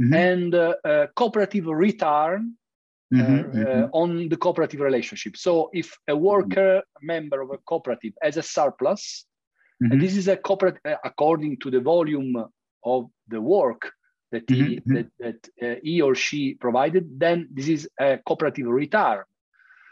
mm-hmm. 0.00 0.14
and 0.14 0.54
uh, 0.54 1.06
cooperative 1.14 1.66
return 1.66 2.56
mm-hmm, 3.12 3.60
uh, 3.60 3.64
mm-hmm. 3.64 3.84
on 3.92 4.28
the 4.28 4.36
cooperative 4.36 4.80
relationship. 4.80 5.36
So 5.36 5.70
if 5.72 5.96
a 6.08 6.16
worker 6.16 6.80
mm-hmm. 6.80 7.06
member 7.06 7.40
of 7.42 7.50
a 7.50 7.58
cooperative 7.58 8.14
has 8.22 8.36
a 8.36 8.42
surplus, 8.42 9.26
and 9.90 10.00
this 10.00 10.16
is 10.16 10.28
a 10.28 10.36
cooperative 10.36 10.96
according 11.04 11.56
to 11.58 11.68
the 11.68 11.80
volume 11.80 12.36
of 12.84 13.10
the 13.26 13.40
work 13.40 13.90
that 14.30 14.48
he, 14.48 14.76
mm-hmm. 14.76 14.94
that, 14.94 15.08
that 15.18 15.48
uh, 15.60 15.80
he 15.82 16.00
or 16.00 16.14
she 16.14 16.54
provided, 16.54 17.18
then 17.18 17.48
this 17.52 17.68
is 17.68 17.88
a 18.00 18.18
cooperative 18.24 18.66
return. 18.66 19.24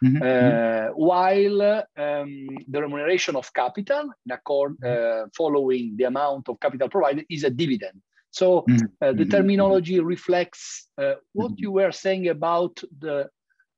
Mm-hmm. 0.03 0.23
Uh, 0.23 0.95
while 0.95 1.63
um, 1.99 2.49
the 2.69 2.81
remuneration 2.81 3.37
of 3.37 3.53
capital, 3.53 4.11
in 4.25 4.33
accord, 4.33 4.77
mm-hmm. 4.79 5.25
uh, 5.25 5.29
following 5.37 5.95
the 5.97 6.05
amount 6.05 6.49
of 6.49 6.59
capital 6.59 6.89
provided, 6.89 7.27
is 7.29 7.45
a 7.45 7.51
dividend. 7.51 8.01
So 8.31 8.65
mm-hmm. 8.69 8.87
uh, 9.01 9.13
the 9.13 9.25
terminology 9.25 10.01
reflects 10.01 10.89
uh, 10.97 11.15
what 11.33 11.59
you 11.59 11.73
were 11.73 11.93
saying 11.93 12.29
about 12.29 12.83
the 12.99 13.29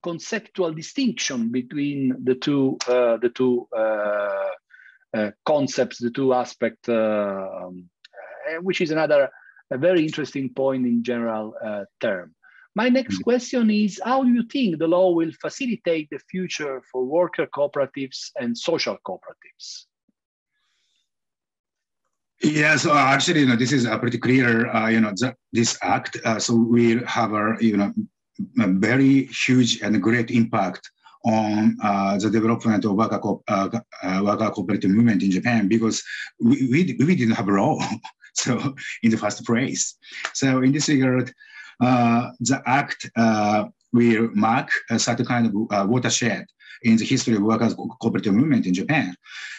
conceptual 0.02 0.72
distinction 0.74 1.50
between 1.50 2.16
the 2.24 2.34
two 2.34 2.76
uh, 2.88 3.16
the 3.16 3.30
two 3.30 3.68
concepts, 5.46 5.98
the 5.98 6.10
two 6.10 6.32
aspects, 6.34 6.88
um, 6.88 7.88
which 8.62 8.80
is 8.80 8.90
another 8.90 9.30
a 9.70 9.78
very 9.78 10.04
interesting 10.04 10.52
point 10.52 10.86
in 10.86 11.02
general 11.02 11.54
uh, 11.64 11.84
term. 12.00 12.34
My 12.74 12.88
next 12.88 13.14
mm-hmm. 13.16 13.22
question 13.24 13.70
is, 13.70 14.00
how 14.04 14.22
do 14.22 14.30
you 14.30 14.44
think 14.44 14.78
the 14.78 14.86
law 14.86 15.12
will 15.12 15.32
facilitate 15.40 16.08
the 16.10 16.18
future 16.30 16.82
for 16.90 17.04
worker 17.04 17.46
cooperatives 17.46 18.30
and 18.38 18.56
social 18.56 18.98
cooperatives? 19.06 19.86
Yeah, 22.42 22.76
so 22.76 22.92
actually, 22.92 23.40
you 23.40 23.46
know, 23.46 23.56
this 23.56 23.72
is 23.72 23.84
a 23.84 23.96
pretty 23.98 24.18
clear, 24.18 24.68
uh, 24.68 24.88
you 24.88 25.00
know, 25.00 25.12
this 25.52 25.78
act. 25.82 26.16
Uh, 26.24 26.40
so 26.40 26.54
we 26.54 27.00
have 27.06 27.32
a, 27.32 27.56
you 27.60 27.76
know, 27.76 27.92
a 28.58 28.66
very 28.66 29.26
huge 29.26 29.80
and 29.80 30.02
great 30.02 30.30
impact 30.32 30.90
on 31.24 31.76
uh, 31.84 32.18
the 32.18 32.28
development 32.28 32.84
of 32.84 32.94
worker, 32.94 33.20
co- 33.20 33.44
uh, 33.46 33.68
uh, 34.02 34.20
worker 34.24 34.50
cooperative 34.50 34.90
movement 34.90 35.22
in 35.22 35.30
Japan 35.30 35.68
because 35.68 36.02
we, 36.40 36.68
we, 36.68 36.96
we 37.06 37.14
didn't 37.14 37.36
have 37.36 37.48
a 37.48 37.52
law. 37.52 37.78
so 38.34 38.74
in 39.04 39.10
the 39.12 39.16
first 39.16 39.44
place. 39.46 39.96
So 40.32 40.62
in 40.62 40.72
this 40.72 40.88
regard, 40.88 41.32
uh, 41.80 42.30
the 42.40 42.60
act 42.66 43.08
uh, 43.14 43.66
will 43.92 44.30
mark 44.34 44.70
a 44.90 44.98
certain 44.98 45.26
kind 45.26 45.46
of 45.46 45.52
uh, 45.70 45.86
watershed 45.86 46.46
in 46.82 46.96
the 46.96 47.04
history 47.04 47.36
of 47.36 47.42
workers' 47.42 47.74
cooperative 48.00 48.34
movement 48.34 48.66
in 48.66 48.74
Japan. 48.74 49.14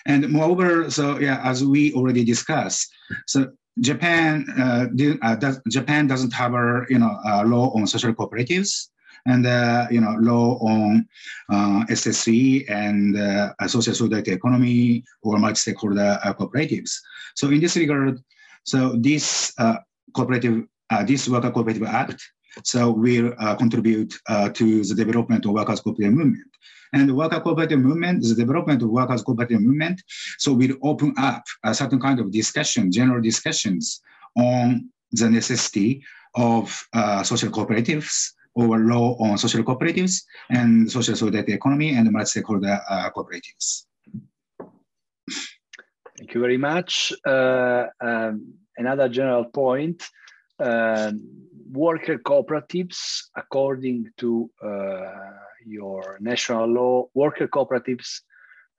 And 0.06 0.30
moreover, 0.30 0.90
so 0.90 1.20
yeah, 1.20 1.40
as 1.44 1.64
we 1.64 1.94
already 1.94 2.24
discussed, 2.24 2.92
so 3.28 3.52
Japan, 3.80 4.46
uh, 4.58 4.86
did, 4.94 5.18
uh, 5.22 5.36
does, 5.36 5.60
Japan 5.68 6.08
doesn't 6.08 6.34
have 6.34 6.54
a 6.54 6.86
you 6.90 7.00
know 7.00 7.18
a 7.26 7.46
law 7.46 7.72
on 7.76 7.88
social 7.88 8.14
cooperatives 8.14 8.90
and 9.26 9.48
uh, 9.48 9.88
you 9.90 10.02
know 10.02 10.16
law 10.20 10.60
on 10.60 11.08
uh, 11.50 11.86
SSE 11.90 12.70
and 12.70 13.18
uh, 13.18 13.54
social 13.68 13.94
solidarity 13.94 14.32
economy 14.32 15.04
or 15.22 15.38
multi-stakeholder 15.38 16.20
uh, 16.24 16.34
cooperatives. 16.34 16.92
So 17.36 17.50
in 17.50 17.60
this 17.62 17.76
regard, 17.78 18.20
so 18.64 18.96
this 18.98 19.54
uh, 19.58 19.78
cooperative, 20.14 20.66
uh, 20.90 21.04
this 21.04 21.28
Worker 21.28 21.52
Cooperative 21.52 21.84
Act, 21.84 22.22
so 22.64 22.92
will 22.92 23.34
uh, 23.40 23.56
contribute 23.56 24.14
uh, 24.28 24.50
to 24.50 24.84
the 24.84 24.96
development 24.96 25.46
of 25.46 25.52
workers' 25.52 25.82
cooperative 25.82 26.14
movement. 26.14 26.48
And 26.94 27.10
the 27.10 27.16
worker 27.16 27.40
cooperative 27.40 27.80
movement, 27.80 28.22
the 28.22 28.36
development 28.36 28.84
of 28.84 28.90
workers' 28.90 29.24
cooperative 29.24 29.62
movement, 29.62 30.02
so 30.38 30.54
will 30.54 30.76
open 30.84 31.14
up 31.18 31.44
a 31.64 31.74
certain 31.74 32.00
kind 32.00 32.20
of 32.20 32.32
discussion, 32.32 32.92
general 32.92 33.22
discussions 33.22 34.02
on 34.38 34.90
the 35.12 35.30
necessity 35.30 36.04
of 36.36 36.88
uh, 36.94 37.24
social 37.24 37.50
cooperatives 37.50 38.34
or 38.56 38.78
law 38.78 39.16
on 39.20 39.38
social 39.38 39.64
cooperatives 39.64 40.22
and 40.50 40.92
social 40.92 41.16
solidarity 41.16 41.54
economy 41.54 41.96
and 41.96 42.12
multi-stakeholder 42.12 42.80
uh, 42.90 43.10
cooperatives. 43.16 43.86
Thank 46.18 46.36
you 46.36 46.42
very 46.42 46.58
much. 46.58 47.12
Uh, 47.26 47.86
um, 48.00 48.54
another 48.78 49.10
general 49.10 49.46
point, 49.46 50.04
worker 50.60 52.18
cooperatives, 52.18 53.24
according 53.36 54.12
to 54.18 54.50
uh, 54.62 55.10
your 55.66 56.18
national 56.22 56.68
law, 56.68 57.08
worker 57.14 57.48
cooperatives 57.48 58.22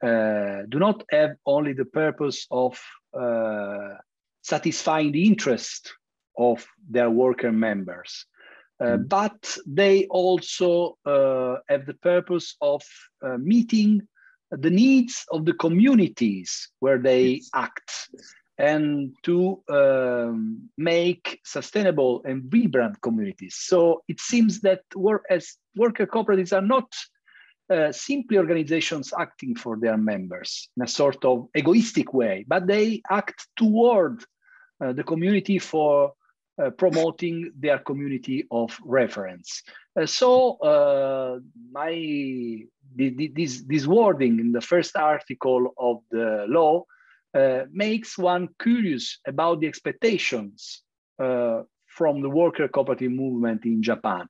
uh, 0.02 0.62
do 0.68 0.78
not 0.78 1.02
have 1.10 1.36
only 1.46 1.72
the 1.72 1.84
purpose 1.84 2.46
of 2.50 2.80
uh, 3.18 3.94
satisfying 4.42 5.12
the 5.12 5.26
interest 5.26 5.94
of 6.36 6.66
their 6.90 7.10
worker 7.10 7.52
members, 7.52 8.26
mm. 8.82 9.08
but 9.08 9.56
they 9.66 10.06
also 10.06 10.98
have 11.04 11.86
the 11.86 11.96
purpose 12.02 12.56
of 12.60 12.82
meeting 13.38 14.02
the 14.50 14.70
needs 14.70 15.24
of 15.30 15.44
the 15.44 15.54
communities 15.54 16.68
where 16.80 16.98
they 16.98 17.40
act 17.54 18.10
and 18.58 19.14
to 19.24 19.62
um, 19.68 20.70
make 20.78 21.40
sustainable 21.44 22.22
and 22.24 22.44
vibrant 22.44 23.00
communities. 23.00 23.56
So 23.58 24.02
it 24.08 24.20
seems 24.20 24.60
that 24.60 24.82
as 25.28 25.56
worker 25.76 26.06
cooperatives 26.06 26.52
are 26.52 26.62
not 26.62 26.92
uh, 27.70 27.90
simply 27.92 28.38
organizations 28.38 29.12
acting 29.18 29.56
for 29.56 29.76
their 29.78 29.96
members 29.96 30.68
in 30.76 30.84
a 30.84 30.88
sort 30.88 31.24
of 31.24 31.48
egoistic 31.56 32.12
way, 32.12 32.44
but 32.46 32.66
they 32.66 33.02
act 33.10 33.48
toward 33.56 34.22
uh, 34.80 34.92
the 34.92 35.02
community 35.02 35.58
for 35.58 36.12
uh, 36.62 36.70
promoting 36.70 37.50
their 37.58 37.78
community 37.78 38.46
of 38.50 38.78
reference. 38.84 39.62
Uh, 40.00 40.06
so 40.06 40.56
uh, 40.58 41.38
my 41.72 42.60
this, 42.94 43.62
this 43.62 43.86
wording 43.86 44.38
in 44.38 44.52
the 44.52 44.60
first 44.60 44.94
article 44.96 45.74
of 45.76 46.02
the 46.12 46.44
law 46.48 46.80
uh, 46.80 46.93
makes 47.72 48.16
one 48.16 48.48
curious 48.60 49.18
about 49.26 49.60
the 49.60 49.66
expectations 49.66 50.82
uh, 51.22 51.62
from 51.86 52.22
the 52.22 52.28
worker 52.28 52.68
cooperative 52.68 53.12
movement 53.12 53.64
in 53.64 53.82
Japan. 53.82 54.26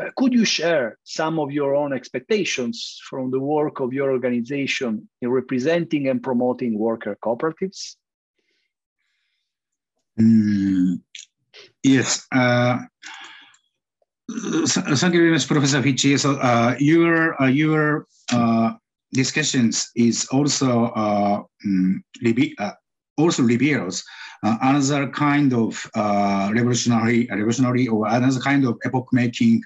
Uh, 0.00 0.10
could 0.16 0.32
you 0.32 0.44
share 0.44 0.96
some 1.04 1.38
of 1.38 1.50
your 1.50 1.74
own 1.74 1.92
expectations 1.92 3.00
from 3.08 3.30
the 3.30 3.40
work 3.40 3.80
of 3.80 3.92
your 3.92 4.10
organization 4.10 5.08
in 5.20 5.28
representing 5.28 6.08
and 6.08 6.22
promoting 6.22 6.78
worker 6.78 7.16
cooperatives? 7.22 7.96
Mm, 10.18 11.00
yes. 11.82 12.26
Uh, 12.32 12.78
thank 14.30 15.14
you 15.14 15.20
very 15.20 15.32
much, 15.32 15.46
Professor 15.46 15.82
Fici. 15.82 16.18
So 16.18 16.36
uh, 16.36 16.76
your 16.78 17.40
uh, 17.42 17.46
your 17.46 18.06
uh, 18.32 18.74
discussions 19.12 19.90
is 19.96 20.26
also 20.26 20.86
uh, 20.86 21.42
um, 21.64 22.04
also 23.18 23.42
reveals 23.42 24.04
uh, 24.42 24.56
another 24.62 25.08
kind 25.08 25.52
of 25.52 25.84
uh, 25.94 26.50
revolutionary, 26.54 27.28
revolutionary 27.30 27.86
or 27.88 28.06
another 28.08 28.40
kind 28.40 28.64
of 28.64 28.78
epoch-making 28.84 29.62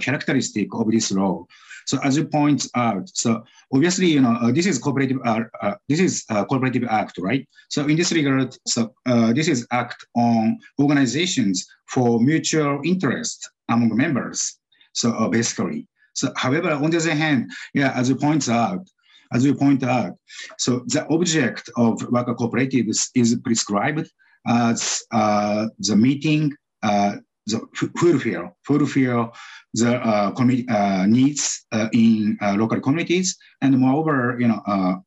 characteristic 0.00 0.68
of 0.72 0.88
this 0.90 1.10
law. 1.10 1.44
So 1.86 1.98
as 2.04 2.16
you 2.16 2.24
point 2.26 2.68
out, 2.76 3.08
so 3.08 3.42
obviously, 3.74 4.06
you 4.06 4.20
know, 4.20 4.36
uh, 4.40 4.52
this 4.52 4.66
is 4.66 4.78
cooperative, 4.78 5.18
uh, 5.24 5.40
uh, 5.60 5.74
this 5.88 5.98
is 5.98 6.24
cooperative 6.28 6.84
act, 6.88 7.18
right? 7.18 7.48
So 7.68 7.86
in 7.86 7.96
this 7.96 8.12
regard, 8.12 8.56
so 8.68 8.94
this 9.34 9.48
is 9.48 9.66
act 9.72 10.06
on 10.14 10.60
organizations 10.78 11.66
for 11.86 12.20
mutual 12.20 12.80
interest 12.84 13.50
among 13.68 13.96
members. 13.96 14.60
So 14.92 15.12
uh, 15.12 15.28
basically, 15.28 15.88
so 16.14 16.32
however, 16.36 16.70
on 16.70 16.90
the 16.90 16.98
other 16.98 17.14
hand, 17.14 17.50
yeah, 17.74 17.92
as 17.94 18.08
you 18.08 18.16
point 18.16 18.48
out, 18.48 18.86
as 19.32 19.44
you 19.44 19.54
point 19.54 19.82
out, 19.82 20.12
so 20.58 20.82
the 20.86 21.06
object 21.08 21.70
of 21.76 22.02
worker 22.10 22.34
cooperatives 22.34 23.10
is 23.14 23.38
prescribed 23.44 24.10
as 24.46 25.02
uh, 25.12 25.66
the 25.78 25.96
meeting, 25.96 26.52
uh, 26.82 27.16
the 27.46 27.60
fulfill, 27.96 28.56
fulfill 28.64 29.32
the 29.74 29.96
uh, 29.96 30.32
uh 30.34 31.06
needs 31.06 31.64
uh, 31.72 31.88
in 31.92 32.36
uh, 32.40 32.54
local 32.54 32.80
communities, 32.80 33.36
and 33.62 33.78
moreover, 33.78 34.36
you 34.38 34.48
know, 34.48 35.04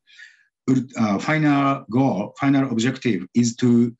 final 1.20 1.84
goal, 1.90 2.34
final 2.40 2.70
objective 2.70 3.26
is 3.34 3.54
to 3.56 3.94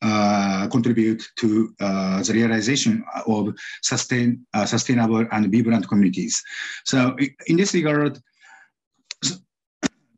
uh, 0.00 0.68
contribute 0.68 1.28
to 1.36 1.74
uh, 1.80 2.22
the 2.22 2.32
realization 2.32 3.04
of 3.26 3.52
sustain, 3.82 4.46
uh, 4.54 4.64
sustainable 4.64 5.26
and 5.32 5.52
vibrant 5.52 5.88
communities. 5.88 6.40
So 6.84 7.16
in 7.48 7.56
this 7.56 7.74
regard, 7.74 8.18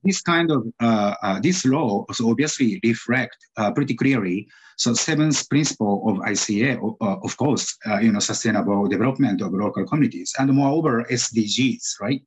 this 0.05 0.21
kind 0.21 0.51
of 0.51 0.67
uh, 0.81 1.15
uh, 1.23 1.41
this 1.41 1.65
law 1.65 2.05
obviously 2.23 2.79
reflect 2.85 3.37
pretty 3.75 3.95
clearly. 3.95 4.49
So 4.77 4.93
seventh 4.93 5.49
principle 5.49 6.03
of 6.09 6.17
ICA, 6.27 6.79
of 7.01 7.37
course, 7.37 7.77
you 8.03 8.13
know, 8.13 8.19
sustainable 8.19 8.87
development 8.89 9.43
of 9.43 9.53
local 9.53 9.87
communities, 9.87 10.35
and 10.39 10.51
moreover 10.53 11.05
SDGs, 11.11 12.01
right? 12.01 12.23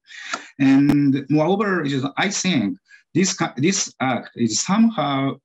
And 0.60 1.26
moreover, 1.30 1.86
I 2.18 2.30
think 2.30 2.78
this 3.14 3.38
this 3.58 3.94
act 4.00 4.32
is 4.36 4.60
somehow 4.60 5.38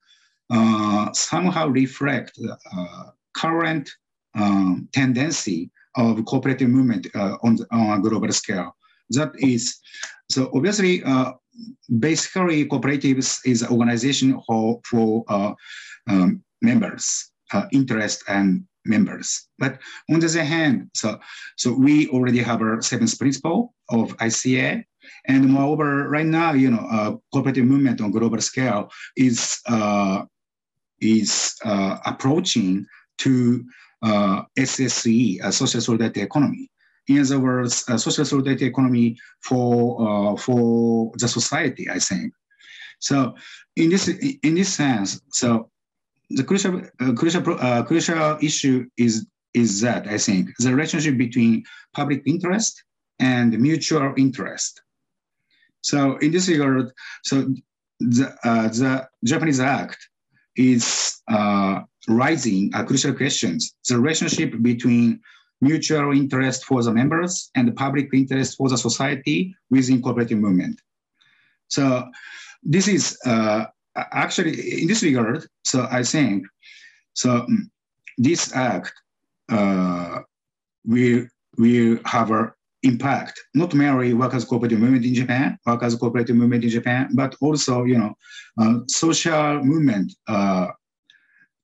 uh, 0.50 1.12
somehow 1.12 1.68
reflect 1.68 2.36
the 2.36 2.56
uh, 2.76 3.10
current 3.36 3.90
um, 4.34 4.88
tendency 4.92 5.70
of 5.96 6.24
cooperative 6.24 6.68
movement 6.68 7.06
uh, 7.14 7.36
on, 7.42 7.56
the, 7.56 7.66
on 7.70 7.98
a 7.98 8.02
global 8.02 8.32
scale. 8.32 8.74
That 9.10 9.32
is, 9.38 9.78
so 10.30 10.50
obviously, 10.54 11.02
basically 11.98 12.66
cooperatives 12.66 13.40
is 13.44 13.62
an 13.62 13.68
organization 13.68 14.40
for, 14.46 14.80
for 14.84 15.24
um, 16.06 16.42
members, 16.62 17.30
interest 17.72 18.22
and 18.28 18.64
members. 18.84 19.48
But 19.58 19.78
on 20.10 20.20
the 20.20 20.26
other 20.26 20.44
hand, 20.44 20.90
so, 20.94 21.18
so 21.56 21.72
we 21.72 22.08
already 22.08 22.38
have 22.40 22.60
our 22.60 22.80
seventh 22.82 23.18
principle 23.18 23.74
of 23.90 24.16
ICA, 24.18 24.84
and 25.26 25.48
moreover, 25.48 26.08
right 26.08 26.26
now, 26.26 26.52
you 26.52 26.70
know, 26.70 26.86
uh, 26.90 27.16
cooperative 27.32 27.64
movement 27.64 28.00
on 28.00 28.10
global 28.10 28.40
scale 28.40 28.90
is 29.16 29.60
uh, 29.66 30.24
is 31.00 31.56
uh, 31.64 31.98
approaching 32.06 32.86
to 33.18 33.64
uh, 34.02 34.42
SSE, 34.58 35.40
a 35.42 35.52
social 35.52 35.80
solidarity 35.80 36.22
economy. 36.22 36.70
In 37.08 37.20
other 37.20 37.40
words, 37.40 37.84
a 37.88 37.98
social 37.98 38.24
solidarity 38.24 38.66
economy 38.66 39.16
for 39.42 39.96
uh, 40.00 40.36
for 40.36 41.12
the 41.16 41.28
society, 41.28 41.88
I 41.90 41.98
think. 41.98 42.32
So, 43.00 43.34
in 43.76 43.90
this 43.90 44.08
in 44.08 44.54
this 44.54 44.74
sense, 44.74 45.20
so 45.32 45.70
the 46.30 46.44
crucial 46.44 46.82
uh, 47.00 47.12
crucial 47.14 47.42
uh, 47.58 47.82
crucial 47.84 48.38
issue 48.42 48.86
is 48.96 49.26
is 49.54 49.80
that 49.80 50.06
I 50.06 50.18
think 50.18 50.50
the 50.58 50.74
relationship 50.74 51.16
between 51.16 51.64
public 51.94 52.22
interest 52.26 52.82
and 53.18 53.58
mutual 53.58 54.12
interest. 54.16 54.82
So, 55.80 56.18
in 56.18 56.32
this 56.32 56.48
regard, 56.48 56.92
so 57.22 57.48
the 58.00 58.36
uh, 58.44 58.68
the 58.68 59.08
Japanese 59.24 59.60
Act 59.60 59.98
is 60.58 61.22
uh, 61.28 61.80
rising 62.08 62.70
uh, 62.74 62.84
crucial 62.84 63.14
questions. 63.14 63.74
The 63.88 63.98
relationship 63.98 64.60
between 64.60 65.20
mutual 65.60 66.12
interest 66.12 66.64
for 66.64 66.82
the 66.82 66.92
members 66.92 67.50
and 67.54 67.66
the 67.66 67.72
public 67.72 68.08
interest 68.12 68.56
for 68.56 68.68
the 68.68 68.76
society 68.76 69.54
within 69.70 70.02
cooperative 70.02 70.38
movement. 70.38 70.80
So 71.68 72.08
this 72.62 72.88
is 72.88 73.18
uh, 73.24 73.66
actually 73.96 74.82
in 74.82 74.88
this 74.88 75.02
regard. 75.02 75.46
So 75.64 75.86
I 75.90 76.02
think 76.02 76.46
so. 77.14 77.46
Mm, 77.48 77.70
this 78.16 78.54
act 78.54 78.92
uh, 79.48 80.20
will 80.84 81.26
will 81.56 81.98
have 82.04 82.30
a 82.30 82.52
impact 82.82 83.40
not 83.54 83.74
merely 83.74 84.14
workers' 84.14 84.44
cooperative 84.44 84.78
movement 84.78 85.04
in 85.04 85.14
Japan, 85.14 85.58
workers' 85.66 85.96
cooperative 85.96 86.36
movement 86.36 86.64
in 86.64 86.70
Japan, 86.70 87.08
but 87.14 87.34
also 87.40 87.84
you 87.84 87.98
know 87.98 88.14
uh, 88.60 88.80
social 88.86 89.62
movement 89.64 90.14
uh, 90.28 90.68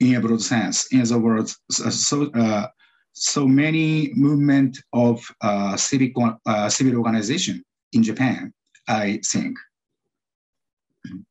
in 0.01 0.17
a 0.17 0.21
broad 0.21 0.43
sense. 0.43 0.93
In 0.93 1.01
other 1.01 1.19
words, 1.19 1.59
so 1.71 2.31
uh, 2.33 2.67
so 3.13 3.47
many 3.47 4.13
movement 4.15 4.79
of 4.93 5.25
uh, 5.41 5.77
civic 5.77 6.13
uh, 6.47 6.69
civil 6.69 6.97
organization 6.97 7.65
in 7.93 8.03
Japan, 8.03 8.53
I 8.89 9.21
think. 9.25 9.57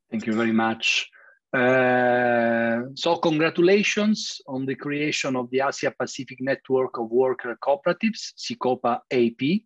Thank 0.10 0.26
you 0.26 0.34
very 0.34 0.54
much. 0.54 1.10
Uh, 1.54 2.84
so 2.96 3.18
congratulations 3.18 4.42
on 4.48 4.66
the 4.66 4.76
creation 4.76 5.36
of 5.36 5.50
the 5.52 5.62
Asia 5.68 5.92
Pacific 5.92 6.40
Network 6.42 6.98
of 6.98 7.12
Worker 7.12 7.58
Cooperatives, 7.62 8.34
CICOPA 8.38 9.02
AP. 9.12 9.62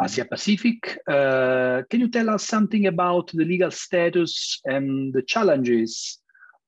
Asia 0.00 0.24
Pacific. 0.24 0.98
Uh, 1.06 1.82
can 1.90 2.00
you 2.00 2.08
tell 2.08 2.30
us 2.30 2.46
something 2.46 2.86
about 2.86 3.30
the 3.32 3.44
legal 3.44 3.70
status 3.70 4.60
and 4.64 5.12
the 5.12 5.22
challenges 5.22 6.18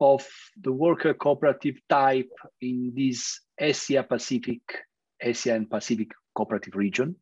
of 0.01 0.27
the 0.61 0.73
worker 0.73 1.15
cooperative 1.15 1.77
type 1.89 2.31
in 2.61 2.93
this 2.95 3.41
Asia 3.59 4.03
Pacific, 4.03 4.61
Asia 5.21 5.55
and 5.55 5.71
Pacific 5.71 6.09
cooperative 6.35 6.75
region? 6.75 7.17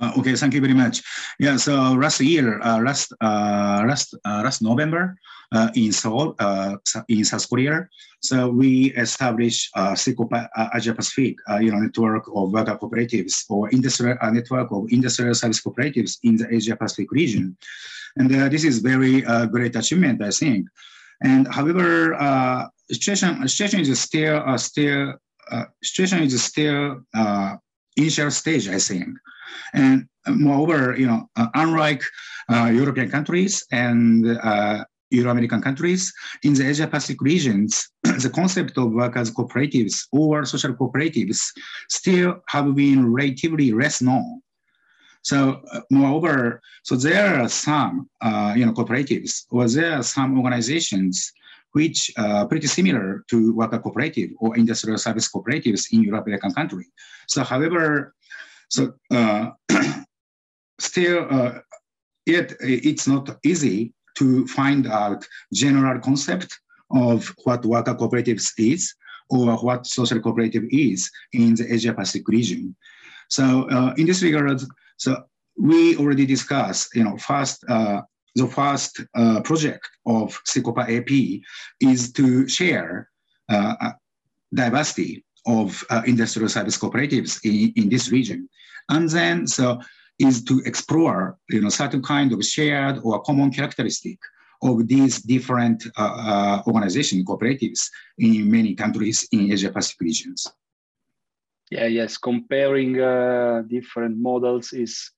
Uh, 0.00 0.12
okay, 0.18 0.34
thank 0.36 0.54
you 0.54 0.60
very 0.60 0.74
much. 0.74 1.02
Yeah, 1.40 1.56
so 1.56 1.92
last 1.92 2.20
year, 2.20 2.60
uh, 2.62 2.80
last 2.80 3.12
uh, 3.20 3.82
last 3.82 4.14
uh, 4.24 4.42
last 4.44 4.62
November, 4.62 5.18
uh, 5.50 5.70
in 5.74 5.90
Seoul, 5.90 6.36
uh, 6.38 6.76
in 7.08 7.24
South 7.24 7.48
Korea, 7.50 7.88
so 8.20 8.48
we 8.48 8.94
established 8.94 9.70
uh, 9.74 9.96
Asia 9.98 10.94
Pacific, 10.94 11.36
you 11.60 11.72
know, 11.72 11.78
network 11.78 12.28
of 12.28 12.52
worker 12.52 12.78
cooperatives 12.78 13.44
or 13.50 13.68
industrial 13.70 14.16
network 14.30 14.70
of 14.70 14.86
industrial 14.90 15.34
service 15.34 15.60
cooperatives 15.60 16.18
in 16.22 16.36
the 16.36 16.46
Asia 16.54 16.76
Pacific 16.76 17.10
region, 17.10 17.56
and 18.16 18.30
this 18.30 18.62
is 18.62 18.78
very 18.78 19.22
great 19.50 19.74
achievement, 19.74 20.22
I 20.22 20.30
think. 20.30 20.68
And 21.22 21.48
however, 21.48 22.14
situation 22.88 23.48
situation 23.48 23.80
is 23.80 23.98
still 23.98 24.46
still 24.58 25.14
situation 25.82 26.22
is 26.22 26.40
still 26.40 27.02
initial 27.98 28.30
stage, 28.30 28.68
I 28.68 28.78
think. 28.78 29.08
And 29.74 30.08
moreover, 30.28 30.96
you 30.96 31.06
know, 31.06 31.28
uh, 31.36 31.48
unlike 31.54 32.02
uh, 32.48 32.70
European 32.72 33.10
countries 33.10 33.64
and 33.72 34.38
uh, 34.38 34.84
Euro-American 35.10 35.62
countries, 35.62 36.12
in 36.42 36.54
the 36.54 36.68
Asia-Pacific 36.68 37.20
regions, 37.22 37.88
the 38.02 38.30
concept 38.34 38.76
of 38.78 38.92
workers' 38.92 39.30
cooperatives 39.30 40.06
or 40.12 40.44
social 40.44 40.74
cooperatives 40.74 41.40
still 41.88 42.40
have 42.48 42.74
been 42.74 43.12
relatively 43.12 43.72
less 43.72 44.02
known. 44.02 44.40
So 45.22 45.60
uh, 45.72 45.80
moreover, 45.90 46.60
so 46.84 46.96
there 46.96 47.40
are 47.40 47.48
some, 47.48 48.08
uh, 48.20 48.54
you 48.56 48.64
know, 48.64 48.72
cooperatives 48.72 49.44
or 49.50 49.68
there 49.68 49.94
are 49.98 50.02
some 50.02 50.38
organizations 50.38 51.32
which 51.72 52.10
are 52.16 52.46
pretty 52.46 52.66
similar 52.66 53.24
to 53.30 53.54
worker 53.54 53.78
cooperative 53.78 54.30
or 54.40 54.56
industrial 54.56 54.98
service 54.98 55.28
cooperatives 55.30 55.86
in 55.92 56.02
European 56.02 56.38
country. 56.52 56.86
So 57.26 57.44
however, 57.44 58.14
so 58.68 58.94
uh, 59.10 59.50
still, 60.78 61.26
uh, 61.30 61.58
it, 62.26 62.56
it's 62.60 63.06
not 63.06 63.36
easy 63.44 63.92
to 64.18 64.46
find 64.46 64.86
out 64.86 65.26
general 65.52 66.00
concept 66.00 66.58
of 66.90 67.34
what 67.44 67.64
worker 67.64 67.94
cooperatives 67.94 68.52
is 68.58 68.94
or 69.30 69.56
what 69.58 69.86
social 69.86 70.20
cooperative 70.20 70.64
is 70.70 71.10
in 71.32 71.54
the 71.54 71.72
Asia 71.72 71.92
Pacific 71.92 72.26
region. 72.28 72.74
So 73.28 73.68
uh, 73.70 73.94
in 73.96 74.06
this 74.06 74.22
regard, 74.22 74.60
so 74.96 75.24
we 75.56 75.96
already 75.96 76.24
discussed, 76.24 76.94
you 76.94 77.04
know, 77.04 77.16
first 77.18 77.64
uh, 77.68 78.02
the 78.38 78.46
first 78.46 78.92
uh, 79.14 79.40
project 79.42 79.84
of 80.06 80.26
CICOPA 80.50 80.84
AP 80.96 81.10
is 81.80 82.12
to 82.12 82.48
share 82.48 83.10
uh, 83.48 83.92
diversity 84.54 85.24
of 85.46 85.84
uh, 85.90 86.02
industrial 86.06 86.48
service 86.48 86.78
cooperatives 86.78 87.32
in, 87.44 87.72
in 87.80 87.88
this 87.88 88.10
region. 88.10 88.48
And 88.88 89.08
then 89.08 89.46
so 89.46 89.80
is 90.18 90.44
to 90.44 90.60
explore 90.64 91.38
you 91.50 91.60
know, 91.60 91.68
certain 91.68 92.02
kind 92.02 92.32
of 92.32 92.44
shared 92.44 92.96
or 93.02 93.22
common 93.22 93.50
characteristic 93.50 94.18
of 94.62 94.88
these 94.88 95.22
different 95.22 95.86
uh, 95.96 96.02
uh, 96.02 96.62
organization 96.66 97.24
cooperatives 97.24 97.88
in 98.18 98.50
many 98.50 98.74
countries 98.74 99.26
in 99.30 99.52
Asia 99.52 99.70
Pacific 99.70 100.00
regions. 100.00 100.46
Yeah, 101.70 101.86
yes, 101.86 102.16
comparing 102.16 103.00
uh, 103.00 103.62
different 103.68 104.18
models 104.18 104.72
is 104.72 105.10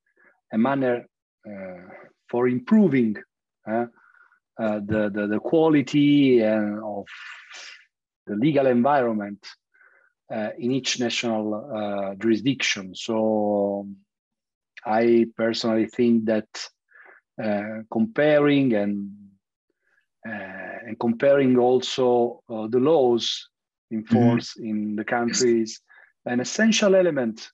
a 0.52 0.58
manner 0.58 1.06
uh, 1.46 2.09
for 2.30 2.48
improving 2.48 3.16
uh, 3.66 3.86
uh, 4.58 4.80
the, 4.86 5.10
the, 5.12 5.26
the 5.26 5.40
quality 5.40 6.42
of 6.42 7.06
the 8.26 8.36
legal 8.36 8.66
environment 8.66 9.44
uh, 10.32 10.50
in 10.58 10.70
each 10.70 11.00
national 11.00 11.54
uh, 11.54 12.14
jurisdiction. 12.14 12.94
So 12.94 13.88
I 14.86 15.26
personally 15.36 15.86
think 15.86 16.26
that 16.26 16.48
uh, 17.42 17.82
comparing 17.90 18.74
and 18.74 19.10
uh, 20.28 20.76
and 20.86 20.98
comparing 21.00 21.56
also 21.56 22.42
uh, 22.50 22.66
the 22.68 22.78
laws 22.78 23.48
in 23.90 24.04
mm-hmm. 24.04 24.14
force 24.14 24.54
mm-hmm. 24.54 24.68
in 24.68 24.96
the 24.96 25.04
countries 25.04 25.80
an 26.26 26.40
essential 26.40 26.94
element 26.94 27.50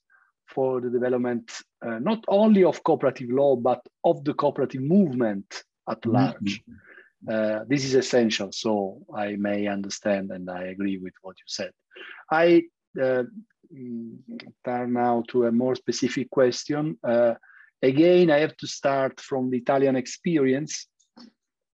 for 0.57 0.81
the 0.81 0.91
development 0.99 1.45
uh, 1.87 1.99
not 2.11 2.21
only 2.41 2.65
of 2.65 2.83
cooperative 2.83 3.31
law 3.41 3.53
but 3.71 3.81
of 4.11 4.25
the 4.25 4.35
cooperative 4.43 4.85
movement 4.97 5.49
at 5.93 6.01
mm-hmm. 6.01 6.17
large. 6.17 6.53
Mm-hmm. 6.63 7.31
Uh, 7.35 7.61
this 7.69 7.85
is 7.85 7.95
essential, 7.95 8.51
so 8.53 9.03
I 9.15 9.37
may 9.37 9.67
understand 9.67 10.31
and 10.31 10.49
I 10.49 10.63
agree 10.75 10.99
with 11.05 11.15
what 11.23 11.37
you 11.43 11.49
said. 11.59 11.73
I 12.31 12.47
uh, 13.05 13.25
turn 14.65 14.93
now 14.93 15.25
to 15.31 15.47
a 15.47 15.53
more 15.53 15.75
specific 15.75 16.31
question. 16.31 16.99
Uh, 17.03 17.35
again, 17.83 18.31
I 18.31 18.39
have 18.39 18.57
to 18.59 18.67
start 18.67 19.21
from 19.21 19.51
the 19.51 19.59
Italian 19.59 19.97
experience. 19.97 20.87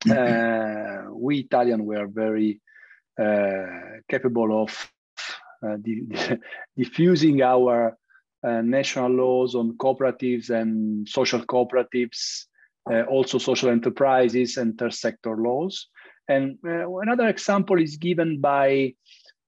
Mm-hmm. 0.05 0.11
Uh, 0.11 1.13
we 1.13 1.39
Italian 1.39 1.85
were 1.85 2.07
very 2.07 2.61
uh, 3.19 4.01
capable 4.09 4.63
of 4.63 4.71
diffusing 6.77 7.41
our 7.41 7.97
national 8.61 9.11
laws 9.11 9.55
on 9.55 9.77
cooperatives 9.77 10.49
and 10.49 11.07
social 11.07 11.41
cooperatives 11.45 12.47
uh, 12.89 13.03
also 13.03 13.37
social 13.37 13.69
enterprises 13.69 14.57
and 14.57 14.77
third 14.77 14.93
sector 14.93 15.35
laws. 15.35 15.87
And 16.29 16.57
uh, 16.65 16.89
another 16.99 17.27
example 17.27 17.81
is 17.81 17.97
given 17.97 18.39
by 18.39 18.93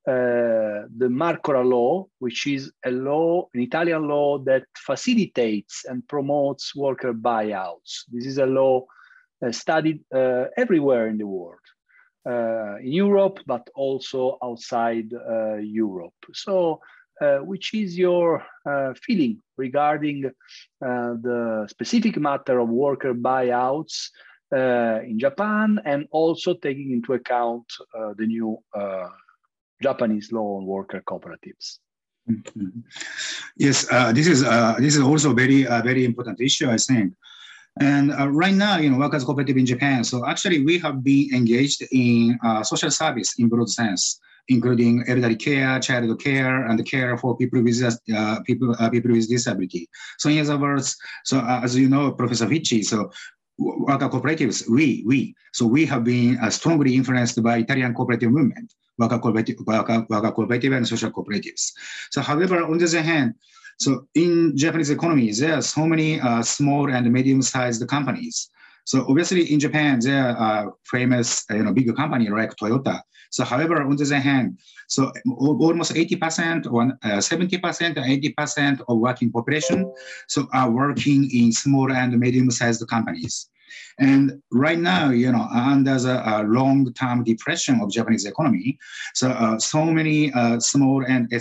uh, 0.07 0.87
the 0.97 1.09
Marcora 1.09 1.63
law, 1.63 2.07
which 2.19 2.47
is 2.47 2.71
a 2.85 2.91
law, 2.91 3.47
an 3.53 3.61
Italian 3.61 4.07
law 4.07 4.39
that 4.39 4.63
facilitates 4.77 5.85
and 5.85 6.07
promotes 6.07 6.75
worker 6.75 7.13
buyouts. 7.13 8.03
This 8.11 8.25
is 8.25 8.37
a 8.37 8.45
law 8.45 8.85
uh, 9.45 9.51
studied 9.51 10.03
uh, 10.13 10.45
everywhere 10.57 11.07
in 11.07 11.17
the 11.17 11.27
world, 11.27 11.59
uh, 12.27 12.77
in 12.77 12.91
Europe, 12.91 13.39
but 13.45 13.69
also 13.75 14.37
outside 14.43 15.11
Europe. 15.61 16.13
So 16.33 16.73
uh, 16.73 16.77
which 17.41 17.73
is 17.73 17.97
your 17.97 18.43
uh, 18.65 18.93
feeling 19.01 19.41
regarding 19.57 20.25
uh, 20.25 20.31
the 20.81 21.67
specific 21.69 22.17
matter 22.17 22.59
of 22.59 22.69
worker 22.69 23.13
buyouts 23.13 24.09
in 24.51 25.17
Japan 25.19 25.79
and 25.85 26.07
also 26.11 26.53
taking 26.55 26.91
into 26.91 27.13
account 27.13 27.65
the 28.17 28.25
new 28.25 28.57
Japanese 29.81 30.31
law 30.31 30.57
on 30.57 30.65
worker 30.65 31.01
cooperatives? 31.05 31.79
Mm 32.29 32.41
-hmm. 32.43 32.83
Yes, 33.55 33.87
uh, 33.91 34.11
this 34.13 34.27
is 34.27 34.41
uh, 34.43 34.75
this 34.77 34.95
is 34.95 35.01
also 35.01 35.33
very 35.33 35.67
uh, 35.67 35.81
very 35.83 36.03
important 36.03 36.39
issue, 36.39 36.69
I 36.75 36.77
think. 36.77 37.13
And 37.81 38.11
right 38.43 38.55
now, 38.55 38.75
you 38.81 38.89
know, 38.89 38.99
workers 38.99 39.23
cooperative 39.23 39.59
in 39.59 39.65
Japan. 39.65 40.03
So 40.03 40.25
actually, 40.25 40.59
we 40.69 40.79
have 40.79 40.97
been 41.01 41.25
engaged 41.39 41.81
in 41.91 42.37
social 42.63 42.91
service 42.91 43.29
in 43.39 43.47
broad 43.47 43.69
sense 43.69 44.19
including 44.49 45.03
elderly 45.07 45.35
care, 45.35 45.79
child 45.79 46.19
care, 46.19 46.65
and 46.65 46.85
care 46.85 47.17
for 47.17 47.37
people 47.37 47.63
with 47.63 47.81
uh, 47.83 48.39
people 48.45 48.75
uh, 48.79 48.89
people 48.89 49.11
with 49.11 49.29
disability. 49.29 49.87
So 50.17 50.29
in 50.29 50.39
other 50.41 50.57
words, 50.57 50.97
so 51.23 51.39
uh, 51.39 51.61
as 51.63 51.77
you 51.77 51.89
know, 51.89 52.11
Professor 52.11 52.47
Fici, 52.47 52.83
so 52.83 53.11
worker 53.57 54.09
cooperatives, 54.09 54.67
we 54.69 55.03
we 55.05 55.35
so 55.53 55.65
we 55.65 55.85
have 55.85 56.03
been 56.03 56.37
uh, 56.39 56.49
strongly 56.49 56.95
influenced 56.95 57.41
by 57.41 57.57
Italian 57.57 57.93
cooperative 57.93 58.31
movement, 58.31 58.73
worker 58.97 59.19
cooperative, 59.19 59.57
worker, 59.65 60.05
worker 60.09 60.31
cooperative 60.31 60.73
and 60.73 60.87
social 60.87 61.11
cooperatives. 61.11 61.71
So 62.11 62.21
however, 62.21 62.63
on 62.63 62.77
the 62.77 62.85
other 62.85 63.01
hand, 63.01 63.35
so 63.79 64.07
in 64.15 64.57
Japanese 64.57 64.89
economy, 64.89 65.31
there 65.31 65.55
are 65.55 65.61
so 65.61 65.85
many 65.87 66.19
uh, 66.19 66.41
small 66.43 66.91
and 66.91 67.09
medium-sized 67.11 67.87
companies. 67.87 68.49
So 68.89 69.05
obviously 69.07 69.53
in 69.53 69.59
Japan, 69.59 69.99
there 70.01 70.35
are 70.35 70.73
famous, 70.83 71.45
you 71.51 71.61
know, 71.61 71.71
big 71.71 71.95
company 71.95 72.27
like 72.27 72.55
Toyota. 72.55 72.99
So 73.29 73.43
however, 73.43 73.83
on 73.83 73.95
the 73.95 74.03
other 74.03 74.15
hand, 74.15 74.57
so 74.87 75.11
almost 75.37 75.93
80% 75.93 76.65
or 76.73 76.81
70% 77.21 77.97
or 77.97 78.43
80% 78.43 78.81
of 78.87 78.97
working 78.97 79.31
population 79.31 79.93
so 80.27 80.47
are 80.53 80.71
working 80.71 81.29
in 81.29 81.51
small 81.51 81.91
and 81.91 82.17
medium-sized 82.17 82.83
companies. 82.87 83.51
And 83.99 84.41
right 84.51 84.79
now, 84.79 85.11
you 85.11 85.31
know, 85.31 85.45
under 85.53 85.99
the 85.99 86.27
uh, 86.27 86.43
long-term 86.47 87.25
depression 87.25 87.81
of 87.81 87.91
Japanese 87.91 88.25
economy, 88.25 88.79
so 89.13 89.29
uh, 89.29 89.59
so 89.59 89.85
many 89.85 90.33
uh, 90.33 90.59
small 90.59 91.05
and 91.05 91.31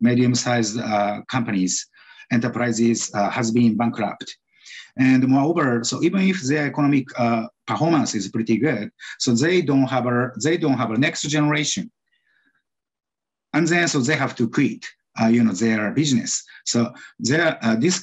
medium-sized 0.00 0.80
uh, 0.80 1.20
companies, 1.28 1.86
enterprises 2.32 3.12
uh, 3.14 3.30
has 3.30 3.52
been 3.52 3.76
bankrupt. 3.76 4.36
And 4.98 5.26
moreover, 5.28 5.84
so 5.84 6.02
even 6.02 6.22
if 6.22 6.40
their 6.42 6.66
economic 6.66 7.06
uh, 7.18 7.46
performance 7.66 8.14
is 8.14 8.28
pretty 8.28 8.56
good, 8.56 8.90
so 9.18 9.34
they 9.34 9.60
don't 9.60 9.86
have 9.86 10.06
a 10.06 10.30
they 10.42 10.56
don't 10.56 10.78
have 10.78 10.90
a 10.90 10.98
next 10.98 11.22
generation, 11.22 11.90
and 13.52 13.68
then 13.68 13.88
so 13.88 14.00
they 14.00 14.16
have 14.16 14.34
to 14.36 14.48
quit, 14.48 14.86
uh, 15.20 15.26
you 15.26 15.44
know, 15.44 15.52
their 15.52 15.90
business. 15.90 16.42
So 16.64 16.92
there, 17.18 17.58
uh, 17.62 17.76
this 17.76 18.02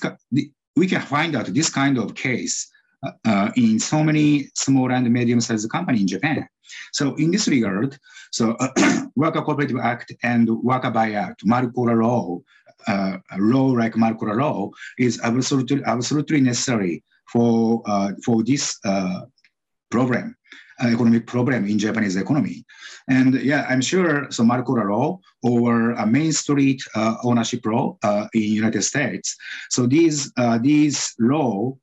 we 0.75 0.87
can 0.87 1.01
find 1.01 1.35
out 1.35 1.47
this 1.47 1.69
kind 1.69 1.97
of 1.97 2.15
case 2.15 2.67
uh, 3.03 3.11
uh, 3.25 3.51
in 3.55 3.79
so 3.79 4.03
many 4.03 4.49
small 4.55 4.91
and 4.91 5.11
medium-sized 5.11 5.69
company 5.69 6.01
in 6.01 6.07
Japan. 6.07 6.47
So 6.91 7.15
in 7.15 7.31
this 7.31 7.47
regard, 7.47 7.97
so 8.31 8.51
uh, 8.59 9.05
Worker 9.15 9.41
Cooperative 9.41 9.77
Act 9.81 10.13
and 10.23 10.49
Worker 10.49 10.91
Buyout, 10.91 11.35
Marcora 11.45 12.01
Law, 12.01 12.39
uh, 12.87 13.17
law 13.37 13.67
like 13.67 13.93
Marcora 13.93 14.35
law 14.37 14.69
is 14.97 15.19
absolutely 15.23 15.81
absolutely 15.85 16.41
necessary 16.41 17.03
for 17.31 17.81
uh, 17.85 18.11
for 18.25 18.43
this 18.43 18.77
uh, 18.85 19.21
problem, 19.89 20.35
uh, 20.83 20.87
economic 20.87 21.27
problem 21.27 21.65
in 21.65 21.77
Japanese 21.79 22.15
economy. 22.15 22.65
And 23.09 23.35
yeah, 23.41 23.65
I'm 23.69 23.81
sure 23.81 24.31
so 24.31 24.43
Marcora 24.43 24.89
law 24.89 25.19
or 25.41 25.91
a 25.91 26.05
Main 26.05 26.31
Street 26.31 26.81
uh, 26.95 27.15
ownership 27.23 27.65
law 27.65 27.97
uh, 28.03 28.27
in 28.33 28.41
United 28.41 28.83
States. 28.83 29.35
So 29.69 29.87
these 29.87 30.31
these 30.61 31.13
law 31.19 31.77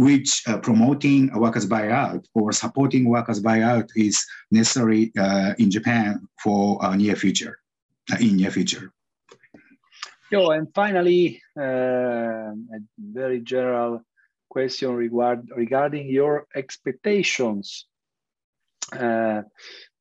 which 0.00 0.42
uh, 0.46 0.58
promoting 0.58 1.30
workers 1.38 1.66
buyout 1.66 2.24
or 2.34 2.52
supporting 2.52 3.08
workers 3.08 3.40
buyout 3.42 3.88
is 3.96 4.24
necessary 4.50 5.12
uh, 5.18 5.52
in 5.58 5.70
Japan 5.70 6.26
for 6.42 6.82
uh, 6.84 6.96
near 6.96 7.16
future, 7.16 7.58
in 8.18 8.36
near 8.36 8.50
future. 8.50 8.92
Yo, 10.30 10.50
and 10.50 10.72
finally, 10.72 11.42
uh, 11.58 12.52
a 12.52 12.80
very 12.96 13.40
general 13.40 14.00
question 14.48 14.92
regard, 14.94 15.48
regarding 15.56 16.08
your 16.08 16.46
expectations 16.54 17.86
uh, 18.92 19.42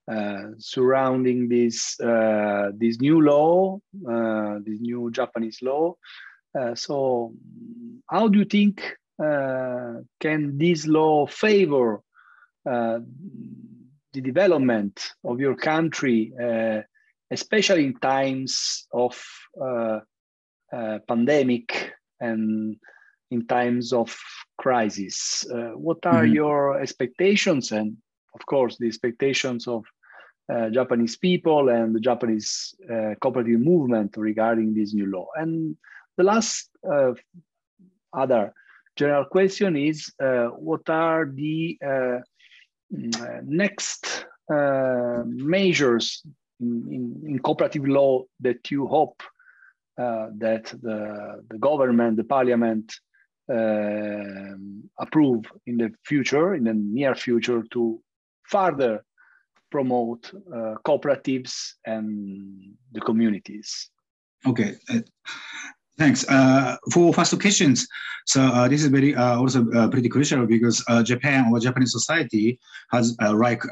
uh, 0.07 0.43
surrounding 0.59 1.49
this 1.49 1.99
uh, 1.99 2.69
this 2.77 3.01
new 3.01 3.21
law, 3.21 3.79
uh, 4.07 4.59
this 4.63 4.79
new 4.79 5.09
Japanese 5.09 5.63
law. 5.63 5.95
Uh, 6.53 6.75
so, 6.75 7.33
how 8.07 8.27
do 8.27 8.37
you 8.37 8.45
think 8.45 8.83
can 9.17 10.57
this 10.59 10.85
law 10.85 11.25
favor 11.25 12.01
the 12.65 13.01
development 14.21 15.11
of 15.23 15.39
your 15.39 15.55
country, 15.55 16.31
especially 17.31 17.85
in 17.85 17.95
times 17.95 18.85
of 18.93 19.19
uh, 20.71 20.99
pandemic 21.07 21.93
and 22.19 22.75
in 23.31 23.45
times 23.47 23.93
of 23.93 24.15
crisis. 24.57 25.45
Uh, 25.51 25.71
what 25.75 26.05
are 26.05 26.23
mm-hmm. 26.23 26.33
your 26.33 26.79
expectations 26.79 27.71
and, 27.71 27.95
of 28.33 28.45
course, 28.45 28.77
the 28.77 28.87
expectations 28.87 29.67
of 29.67 29.83
uh, 30.51 30.69
Japanese 30.69 31.15
people 31.17 31.69
and 31.69 31.95
the 31.95 31.99
Japanese 31.99 32.75
uh, 32.91 33.13
cooperative 33.21 33.59
movement 33.59 34.15
regarding 34.17 34.73
this 34.73 34.93
new 34.93 35.05
law? 35.05 35.27
And 35.35 35.75
the 36.17 36.23
last 36.23 36.69
uh, 36.91 37.13
other 38.13 38.53
general 38.95 39.25
question 39.25 39.75
is 39.75 40.11
uh, 40.21 40.47
what 40.47 40.89
are 40.89 41.25
the 41.33 41.77
mm, 41.81 43.43
next 43.43 44.25
measures 44.49 46.23
in, 46.59 46.83
in, 46.91 47.29
in 47.29 47.39
cooperative 47.39 47.87
law 47.87 48.23
that 48.39 48.71
you 48.71 48.87
hope 48.87 49.21
that 49.99 50.73
the, 50.81 51.43
the 51.49 51.57
government, 51.57 52.17
the 52.17 52.23
parliament 52.23 52.93
uh, 53.51 54.55
approve 54.99 55.45
in 55.65 55.77
the 55.77 55.91
future, 56.05 56.55
in 56.55 56.63
the 56.63 56.73
near 56.73 57.15
future, 57.15 57.63
to 57.71 58.01
further 58.43 59.03
promote 59.71 60.31
uh, 60.55 60.75
cooperatives 60.85 61.73
and 61.85 62.73
the 62.91 63.01
communities. 63.01 63.89
Okay. 64.45 64.75
Uh, 65.99 66.03
thanks. 66.03 66.25
Uh, 66.29 66.77
for 66.91 67.13
questions, 67.13 67.87
so 68.25 68.41
uh, 68.41 68.67
this 68.67 68.83
is 68.83 68.87
very 68.87 69.15
uh, 69.15 69.37
also 69.37 69.69
uh, 69.71 69.87
pretty 69.89 70.09
crucial 70.09 70.45
because 70.45 70.83
uh, 70.87 71.03
Japan 71.03 71.51
or 71.51 71.59
Japanese 71.59 71.91
society 71.91 72.59
has 72.91 73.15
like 73.33 73.63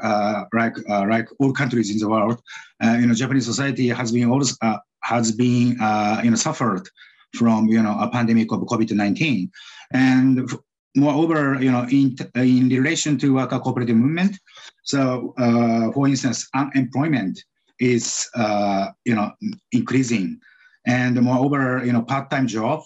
like 0.52 0.76
like 0.88 1.28
all 1.38 1.52
countries 1.52 1.90
in 1.90 1.98
the 1.98 2.08
world, 2.08 2.40
you 2.82 3.06
know, 3.06 3.14
Japanese 3.14 3.46
society 3.46 3.88
has 3.88 4.12
been 4.12 4.30
also 4.30 4.54
has 5.02 5.32
been 5.32 5.80
uh, 5.80 6.20
you 6.22 6.30
know 6.30 6.36
suffered 6.36 6.88
from 7.34 7.68
you 7.68 7.82
know 7.82 7.96
a 8.00 8.08
pandemic 8.10 8.52
of 8.52 8.60
COVID-19, 8.60 9.50
and 9.92 10.50
moreover, 10.96 11.56
you 11.60 11.70
know 11.70 11.86
in 11.90 12.16
in 12.34 12.68
relation 12.68 13.18
to 13.18 13.34
worker 13.34 13.58
cooperative 13.58 13.96
movement, 13.96 14.38
so 14.82 15.34
uh, 15.38 15.92
for 15.92 16.08
instance, 16.08 16.48
unemployment 16.54 17.42
is 17.80 18.28
uh, 18.34 18.88
you 19.04 19.14
know 19.14 19.32
increasing, 19.72 20.40
and 20.88 21.14
moreover, 21.22 21.84
you 21.84 21.92
know 21.92 22.02
part-time 22.02 22.48
job 22.48 22.82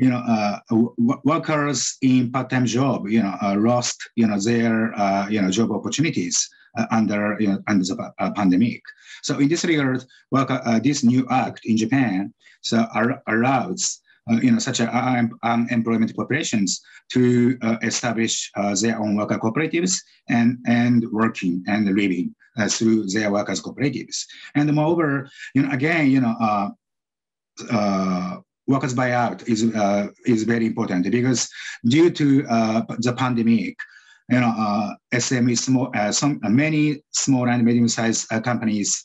you 0.00 0.08
know, 0.08 0.22
uh, 0.26 0.58
workers 1.24 1.98
in 2.00 2.32
part-time 2.32 2.64
job, 2.64 3.06
you 3.06 3.22
know, 3.22 3.36
uh, 3.42 3.54
lost, 3.58 3.98
you 4.16 4.26
know, 4.26 4.40
their, 4.40 4.98
uh, 4.98 5.28
you 5.28 5.42
know, 5.42 5.50
job 5.50 5.70
opportunities 5.70 6.48
uh, 6.78 6.86
under, 6.90 7.36
you 7.38 7.48
know, 7.48 7.58
under 7.68 7.84
the 7.84 8.12
uh, 8.18 8.30
pandemic. 8.32 8.80
So 9.22 9.38
in 9.38 9.48
this 9.50 9.62
regard, 9.62 10.02
uh, 10.32 10.80
this 10.82 11.04
new 11.04 11.26
act 11.30 11.60
in 11.66 11.76
Japan, 11.76 12.32
so 12.62 12.86
allows, 13.26 14.00
you 14.40 14.50
know, 14.50 14.58
such 14.58 14.80
unemployment 14.80 16.16
corporations 16.16 16.80
to 17.12 17.58
establish 17.82 18.50
their 18.80 18.98
own 18.98 19.16
worker 19.16 19.38
cooperatives 19.38 19.98
and 20.28 20.58
and 20.66 21.04
working 21.10 21.64
and 21.66 21.86
living 21.94 22.34
through 22.68 23.06
their 23.08 23.30
workers 23.32 23.60
cooperatives. 23.60 24.24
And 24.54 24.72
moreover, 24.72 25.28
you 25.54 25.62
know, 25.62 25.70
again, 25.72 26.10
you 26.10 26.20
know, 26.20 26.36
workers 28.70 28.94
buyout 28.94 29.46
is 29.48 29.60
uh, 29.74 30.06
is 30.24 30.44
very 30.44 30.66
important 30.66 31.10
because 31.10 31.48
due 31.84 32.10
to 32.10 32.46
uh, 32.48 32.82
the 32.98 33.12
pandemic, 33.12 33.76
you 34.30 34.40
know, 34.40 34.54
uh, 34.56 34.94
SME 35.12 35.58
small, 35.58 35.90
uh, 35.94 36.12
some 36.12 36.40
uh, 36.44 36.48
many 36.48 37.02
small 37.10 37.48
and 37.48 37.64
medium-sized 37.64 38.32
uh, 38.32 38.40
companies 38.40 39.02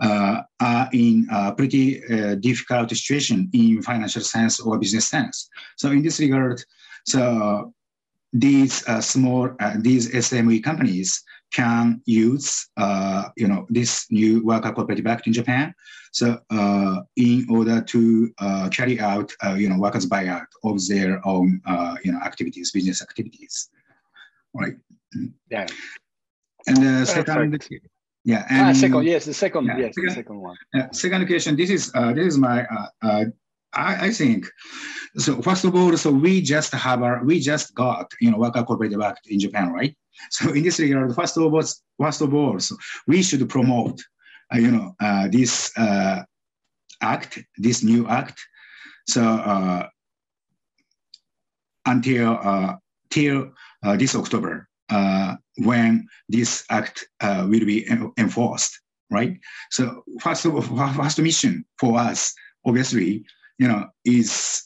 uh, 0.00 0.42
are 0.60 0.88
in 0.92 1.26
a 1.32 1.52
pretty 1.52 2.00
difficult 2.40 2.90
situation 2.90 3.48
in 3.52 3.82
financial 3.82 4.22
sense 4.22 4.60
or 4.60 4.78
business 4.78 5.06
sense. 5.06 5.48
So 5.76 5.90
in 5.90 6.02
this 6.02 6.20
regard, 6.20 6.62
so 7.06 7.72
these 8.32 8.84
small 9.04 9.50
these 9.78 10.12
SME 10.12 10.62
companies 10.62 11.24
can 11.52 12.02
use 12.04 12.68
uh, 12.76 13.28
you 13.36 13.48
know 13.48 13.66
this 13.68 14.06
new 14.10 14.44
worker 14.44 14.72
cooperative 14.72 15.06
act 15.06 15.26
in 15.26 15.32
Japan. 15.32 15.74
So 16.12 16.38
uh, 16.50 17.00
in 17.16 17.46
order 17.50 17.80
to 17.80 18.32
uh, 18.38 18.68
carry 18.70 19.00
out 19.00 19.32
uh, 19.44 19.54
you 19.54 19.68
know 19.68 19.78
workers 19.78 20.06
buyout 20.06 20.46
of 20.64 20.86
their 20.88 21.26
own 21.26 21.60
uh, 21.66 21.96
you 22.04 22.12
know 22.12 22.18
activities, 22.18 22.70
business 22.72 23.02
activities, 23.02 23.70
right? 24.54 24.74
Yeah. 25.50 25.66
And 26.66 26.76
the 26.76 27.06
second, 27.06 27.66
yeah, 28.24 28.44
ah, 28.44 28.46
and 28.50 28.66
ah, 28.68 28.72
second, 28.74 29.04
yes, 29.04 29.24
the 29.24 29.32
second, 29.32 29.66
yeah, 29.66 29.78
yes, 29.78 29.94
second, 29.94 30.08
the 30.08 30.14
second 30.14 30.40
one. 30.40 30.56
Yeah, 30.74 30.88
second 30.92 31.26
question. 31.26 31.56
This 31.56 31.70
is 31.70 31.90
uh, 31.94 32.12
this 32.12 32.26
is 32.26 32.38
my 32.38 32.66
I, 33.72 34.06
I, 34.06 34.10
think 34.10 34.46
so. 35.16 35.40
First 35.42 35.64
of 35.64 35.74
all, 35.74 35.96
so 35.96 36.10
we 36.10 36.40
just 36.40 36.72
have 36.72 37.02
our 37.02 37.22
we 37.24 37.40
just 37.40 37.74
got 37.74 38.10
you 38.20 38.30
know 38.30 38.38
worker 38.38 38.62
cooperative 38.64 39.00
act 39.00 39.26
in 39.28 39.38
Japan, 39.38 39.72
right? 39.72 39.96
So 40.30 40.52
in 40.52 40.62
this 40.62 40.78
regard, 40.78 41.14
first 41.14 41.36
of 41.36 41.42
all, 41.42 41.62
first 42.00 42.20
of 42.20 42.34
all, 42.34 42.58
so 42.60 42.76
we 43.06 43.22
should 43.22 43.48
promote 43.48 44.00
uh, 44.52 44.58
you 44.58 44.70
know 44.70 44.94
uh, 45.00 45.28
this 45.28 45.76
uh, 45.76 46.22
act, 47.00 47.38
this 47.56 47.82
new 47.82 48.08
act. 48.08 48.38
So 49.06 49.22
uh, 49.22 49.88
until 51.86 52.38
uh, 52.42 52.76
till 53.10 53.50
uh, 53.82 53.96
this 53.96 54.14
October, 54.14 54.68
when 55.58 56.06
this 56.28 56.64
act 56.70 57.08
will 57.22 57.64
be 57.64 57.86
enforced, 58.18 58.80
right? 59.10 59.38
So 59.70 60.02
first 60.20 60.44
of 60.44 60.54
all, 60.54 60.92
first 60.92 61.18
mission 61.20 61.64
for 61.78 61.98
us, 61.98 62.34
obviously, 62.66 63.24
you 63.58 63.68
know, 63.68 63.86
is 64.04 64.64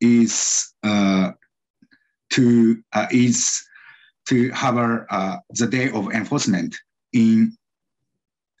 is 0.00 0.74
to 2.30 2.82
uh, 2.92 3.06
is 3.10 3.62
to 4.28 4.50
have 4.50 4.76
uh, 4.76 5.36
the 5.50 5.66
day 5.66 5.90
of 5.90 6.12
enforcement 6.12 6.76
in 7.12 7.56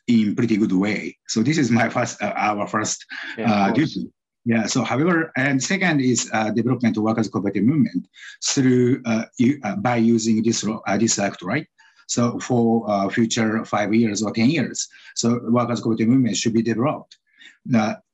in 0.06 0.34
pretty 0.34 0.56
good 0.56 0.72
way. 0.72 1.16
So 1.28 1.42
this 1.42 1.58
is 1.58 1.70
my 1.70 1.88
first 1.96 2.20
uh, 2.22 2.32
our 2.36 2.66
first 2.66 3.04
yeah, 3.36 3.52
uh, 3.52 3.72
duty. 3.72 4.10
Yeah. 4.44 4.64
So, 4.66 4.82
however, 4.82 5.30
and 5.36 5.62
second 5.62 6.00
is 6.00 6.30
uh, 6.32 6.50
development 6.50 6.96
of 6.96 7.02
workers' 7.02 7.28
cooperative 7.28 7.64
movement 7.64 8.08
through 8.42 9.02
uh, 9.04 9.24
you, 9.38 9.60
uh, 9.62 9.76
by 9.76 9.96
using 9.96 10.42
this 10.42 10.64
this 10.98 11.18
act, 11.18 11.42
right? 11.42 11.66
So, 12.06 12.38
for 12.40 12.88
uh, 12.88 13.10
future 13.10 13.62
five 13.66 13.92
years 13.92 14.22
or 14.22 14.32
ten 14.32 14.48
years, 14.48 14.88
so 15.14 15.40
workers' 15.50 15.80
cooperative 15.80 16.08
movement 16.08 16.36
should 16.36 16.54
be 16.54 16.62
developed 16.62 17.18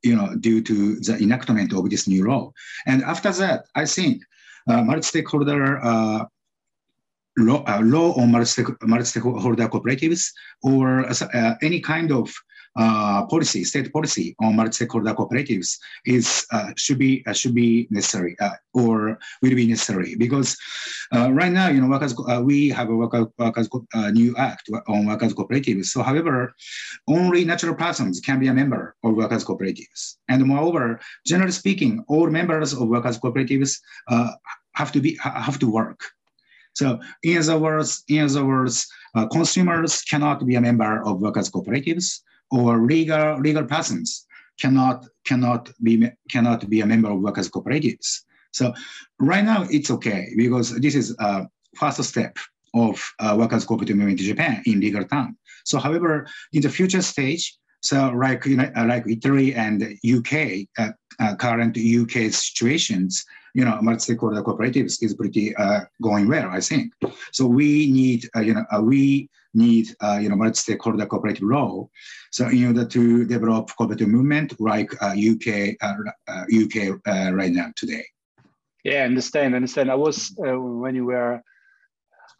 you 0.02 0.16
know 0.16 0.34
due 0.40 0.60
to 0.60 0.96
the 0.96 1.16
enactment 1.22 1.72
of 1.72 1.88
this 1.88 2.08
new 2.08 2.26
law. 2.26 2.52
And 2.86 3.04
after 3.04 3.30
that, 3.30 3.66
I 3.76 3.84
think 3.84 4.22
multi-stakeholder 4.66 5.84
uh, 5.84 6.24
law, 7.38 7.64
uh, 7.66 7.80
law 7.82 8.14
on 8.14 8.30
multi-stakeholder 8.30 9.68
cooperatives 9.68 10.30
or 10.62 11.06
uh, 11.08 11.54
any 11.62 11.80
kind 11.80 12.12
of 12.12 12.32
uh, 12.76 13.24
policy, 13.26 13.64
state 13.64 13.92
policy 13.92 14.34
on 14.40 14.56
multi-stakeholder 14.56 15.14
cooperatives 15.14 15.78
is 16.04 16.46
uh, 16.50 16.70
should 16.76 16.98
be 16.98 17.24
uh, 17.26 17.32
should 17.32 17.54
be 17.54 17.86
necessary 17.90 18.36
uh, 18.40 18.50
or 18.72 19.18
will 19.42 19.54
be 19.54 19.66
necessary 19.66 20.16
because 20.16 20.56
uh, 21.14 21.30
right 21.32 21.52
now, 21.52 21.68
you 21.68 21.80
know, 21.80 21.88
workers 21.88 22.14
uh, 22.28 22.42
we 22.42 22.68
have 22.68 22.88
a 22.88 22.96
workers, 22.96 23.26
workers 23.38 23.68
new 24.12 24.34
act 24.36 24.68
on 24.88 25.06
workers 25.06 25.32
cooperatives. 25.34 25.86
So, 25.86 26.02
however, 26.02 26.54
only 27.06 27.44
natural 27.44 27.74
persons 27.74 28.20
can 28.20 28.40
be 28.40 28.48
a 28.48 28.54
member 28.54 28.96
of 29.04 29.14
workers 29.14 29.44
cooperatives, 29.44 30.16
and 30.28 30.44
moreover, 30.44 31.00
generally 31.24 31.52
speaking, 31.52 32.04
all 32.08 32.28
members 32.28 32.72
of 32.72 32.88
workers 32.88 33.18
cooperatives 33.18 33.78
have 34.72 34.90
to 34.90 35.00
be 35.00 35.16
have 35.22 35.58
to 35.60 35.70
work. 35.70 36.00
So, 36.72 36.98
in 37.22 37.38
other 37.38 37.56
words, 37.56 38.02
in 38.08 38.24
other 38.24 38.44
words, 38.44 38.88
consumers 39.30 40.02
cannot 40.02 40.44
be 40.44 40.56
a 40.56 40.60
member 40.60 41.04
of 41.06 41.20
workers 41.22 41.48
cooperatives 41.48 42.18
or 42.50 42.84
legal 42.86 43.40
legal 43.40 43.64
persons 43.64 44.26
cannot 44.60 45.06
cannot 45.24 45.70
be 45.82 46.08
cannot 46.30 46.68
be 46.68 46.80
a 46.80 46.86
member 46.86 47.10
of 47.10 47.20
workers 47.20 47.48
cooperatives. 47.48 48.20
So 48.52 48.72
right 49.18 49.44
now 49.44 49.66
it's 49.70 49.90
okay 49.90 50.32
because 50.36 50.78
this 50.80 50.94
is 50.94 51.14
a 51.18 51.46
first 51.76 52.02
step 52.04 52.36
of 52.74 53.02
uh, 53.18 53.36
workers 53.38 53.64
cooperative 53.64 53.96
movement 53.96 54.20
in 54.20 54.26
Japan 54.26 54.62
in 54.66 54.80
legal 54.80 55.04
term. 55.04 55.36
So 55.64 55.78
however, 55.78 56.26
in 56.52 56.62
the 56.62 56.68
future 56.68 57.02
stage, 57.02 57.56
so 57.80 58.10
like 58.10 58.46
you 58.46 58.56
know, 58.56 58.70
like 58.86 59.04
Italy 59.08 59.54
and 59.54 59.82
UK, 60.04 60.66
uh, 60.78 60.92
uh, 61.20 61.36
current 61.36 61.76
UK 61.76 62.32
situations, 62.32 63.24
you 63.54 63.64
know, 63.64 63.78
multi-stakeholder 63.80 64.42
cooperatives 64.42 65.02
is 65.02 65.14
pretty 65.14 65.54
uh, 65.56 65.80
going 66.02 66.28
well, 66.28 66.48
I 66.50 66.60
think. 66.60 66.92
So 67.32 67.46
we 67.46 67.90
need, 67.90 68.28
uh, 68.36 68.40
you 68.40 68.54
know, 68.54 68.64
uh, 68.74 68.80
we 68.80 69.28
need, 69.54 69.88
uh, 70.02 70.18
you 70.20 70.28
know, 70.28 70.36
multi-stakeholder 70.36 71.06
cooperative 71.06 71.46
role. 71.48 71.90
So 72.30 72.48
in 72.48 72.66
order 72.66 72.84
to 72.84 73.24
develop 73.24 73.70
cooperative 73.76 74.08
movement 74.08 74.60
like 74.60 74.90
uh, 75.02 75.14
UK, 75.14 75.76
UK 75.82 77.00
uh, 77.06 77.10
uh, 77.10 77.32
right 77.32 77.52
now 77.52 77.70
today. 77.76 78.04
Yeah, 78.84 79.04
understand, 79.04 79.54
understand. 79.54 79.90
I 79.90 79.94
was 79.94 80.34
when 80.36 80.94
you 80.94 81.06
were 81.06 81.40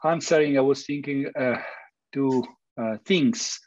answering, 0.05 0.59
I 0.59 0.61
was 0.61 0.85
thinking 0.85 1.31
two 2.12 2.45
things. 3.07 3.59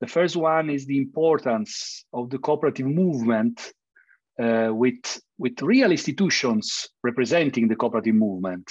The 0.00 0.08
first 0.08 0.36
one 0.36 0.68
is 0.68 0.84
the 0.84 0.98
importance 0.98 2.04
of 2.12 2.30
the 2.30 2.38
cooperative 2.38 2.86
movement 2.86 3.72
uh, 4.42 4.70
with, 4.72 5.20
with 5.38 5.62
real 5.62 5.92
institutions 5.92 6.88
representing 7.02 7.68
the 7.68 7.76
cooperative 7.76 8.16
movement. 8.16 8.70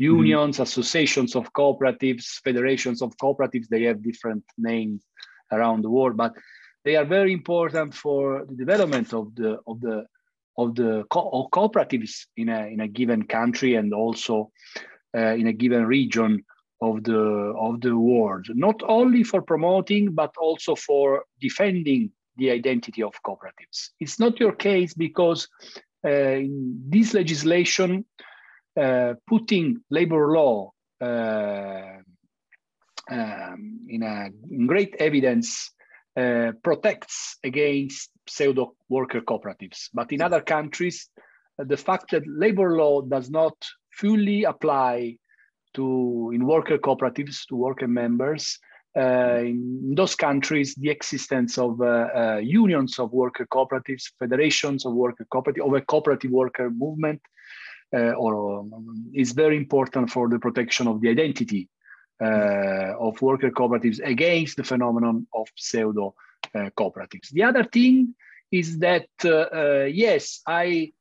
Mm-hmm. 0.00 0.16
Unions, 0.16 0.56
mm-hmm. 0.56 0.62
associations 0.62 1.36
of 1.36 1.52
cooperatives, 1.52 2.40
federations 2.42 3.00
of 3.00 3.16
cooperatives, 3.16 3.68
they 3.68 3.84
have 3.84 4.02
different 4.02 4.44
names 4.58 5.04
around 5.52 5.82
the 5.82 5.90
world, 5.90 6.16
but 6.16 6.32
they 6.84 6.96
are 6.96 7.04
very 7.04 7.32
important 7.32 7.94
for 7.94 8.44
the 8.48 8.56
development 8.56 9.14
of 9.14 9.34
the 9.36 9.58
of 9.66 9.80
the 9.80 10.04
of 10.58 10.74
the 10.74 11.04
co- 11.10 11.30
of 11.32 11.50
cooperatives 11.50 12.26
in 12.36 12.48
a 12.48 12.66
in 12.66 12.80
a 12.80 12.88
given 12.88 13.22
country 13.24 13.76
and 13.76 13.94
also 13.94 14.50
uh, 15.16 15.34
in 15.34 15.46
a 15.46 15.52
given 15.52 15.86
region 15.86 16.44
of 16.82 17.04
the 17.04 17.20
of 17.56 17.80
the 17.80 17.96
world. 17.96 18.46
Not 18.50 18.82
only 18.86 19.22
for 19.22 19.42
promoting, 19.42 20.12
but 20.12 20.34
also 20.38 20.74
for 20.74 21.24
defending 21.40 22.10
the 22.36 22.50
identity 22.50 23.02
of 23.02 23.14
cooperatives. 23.22 23.90
It's 24.00 24.18
not 24.18 24.40
your 24.40 24.52
case 24.52 24.92
because 24.92 25.48
uh, 26.04 26.40
this 26.88 27.14
legislation 27.14 28.04
putting 28.74 29.80
labor 29.90 30.32
law 30.32 30.72
uh, 31.00 31.98
um, 33.10 33.80
in, 33.88 34.02
a, 34.02 34.30
in 34.50 34.66
great 34.66 34.94
evidence 34.98 35.70
uh, 36.16 36.52
protects 36.62 37.38
against 37.44 38.10
pseudo 38.28 38.74
worker 38.88 39.20
cooperatives. 39.20 39.88
But 39.92 40.12
in 40.12 40.22
other 40.22 40.40
countries, 40.40 41.08
uh, 41.58 41.64
the 41.64 41.76
fact 41.76 42.12
that 42.12 42.22
labor 42.26 42.76
law 42.76 43.02
does 43.02 43.30
not 43.30 43.54
fully 43.90 44.44
apply 44.44 45.16
to 45.74 46.30
in 46.32 46.46
worker 46.46 46.78
cooperatives 46.78 47.46
to 47.48 47.56
worker 47.56 47.88
members 47.88 48.58
uh, 48.96 49.40
in 49.40 49.94
those 49.96 50.14
countries 50.14 50.74
the 50.76 50.88
existence 50.88 51.58
of 51.58 51.80
uh, 51.80 51.84
uh, 51.84 52.40
unions 52.42 52.98
of 53.00 53.12
worker 53.12 53.46
cooperatives, 53.52 54.04
federations 54.20 54.86
of 54.86 54.94
worker 54.94 55.26
cooperatives, 55.32 55.66
of 55.66 55.74
a 55.74 55.80
cooperative 55.80 56.30
worker 56.30 56.70
movement, 56.70 57.20
or 57.94 58.60
um, 58.60 59.10
is 59.14 59.32
very 59.32 59.56
important 59.56 60.10
for 60.10 60.28
the 60.28 60.38
protection 60.38 60.86
of 60.88 61.00
the 61.00 61.08
identity 61.08 61.68
of 62.20 63.20
worker 63.22 63.50
cooperatives 63.50 64.00
against 64.04 64.56
the 64.56 64.64
phenomenon 64.64 65.26
of 65.32 65.46
pseudo 65.56 66.14
cooperatives. 66.54 67.30
The 67.30 67.42
other 67.42 67.64
thing 67.64 68.14
is 68.50 68.78
that 68.78 69.08
yes, 69.92 70.40
I 70.46 70.92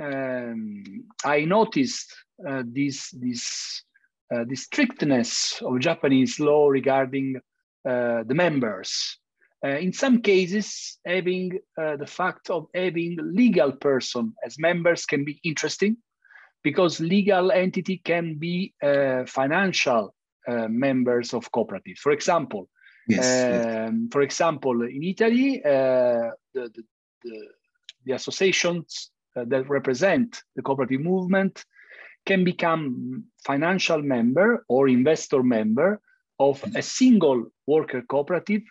um, 0.00 1.04
I 1.24 1.44
noticed 1.44 2.12
uh, 2.46 2.62
this 2.66 3.10
this 3.10 3.82
uh, 4.32 4.44
the 4.44 4.56
strictness 4.56 5.60
of 5.62 5.80
Japanese 5.80 6.40
law 6.40 6.68
regarding 6.68 7.36
uh, 7.88 8.22
the 8.24 8.34
members. 8.34 9.18
Uh, 9.64 9.78
in 9.78 9.92
some 9.92 10.20
cases, 10.20 10.98
having 11.06 11.58
uh, 11.78 11.96
the 11.96 12.06
fact 12.06 12.50
of 12.50 12.66
having 12.74 13.16
legal 13.20 13.72
person 13.72 14.34
as 14.44 14.58
members 14.58 15.06
can 15.06 15.24
be 15.24 15.38
interesting 15.44 15.96
because 16.62 17.00
legal 17.00 17.50
entity 17.52 18.00
can 18.04 18.36
be 18.38 18.72
uh, 18.82 19.24
financial 19.26 20.14
members 20.68 21.34
of 21.34 21.50
cooperatives. 21.52 21.98
For 21.98 22.10
example, 22.10 22.68
yes, 23.06 23.88
um, 23.88 24.08
for 24.10 24.22
example, 24.22 24.82
in 24.82 25.04
Italy, 25.04 25.60
the, 25.62 26.32
the, 26.52 26.82
the, 27.22 27.48
the 28.04 28.12
associations 28.12 29.12
that 29.36 29.68
represent 29.68 30.42
the 30.56 30.62
cooperative 30.62 31.00
movement 31.00 31.64
can 32.26 32.44
become 32.44 33.24
financial 33.44 34.02
member 34.02 34.64
or 34.68 34.88
investor 34.88 35.42
member 35.42 36.00
of 36.38 36.62
a 36.74 36.82
single 36.82 37.46
worker 37.66 38.02
cooperative 38.08 38.62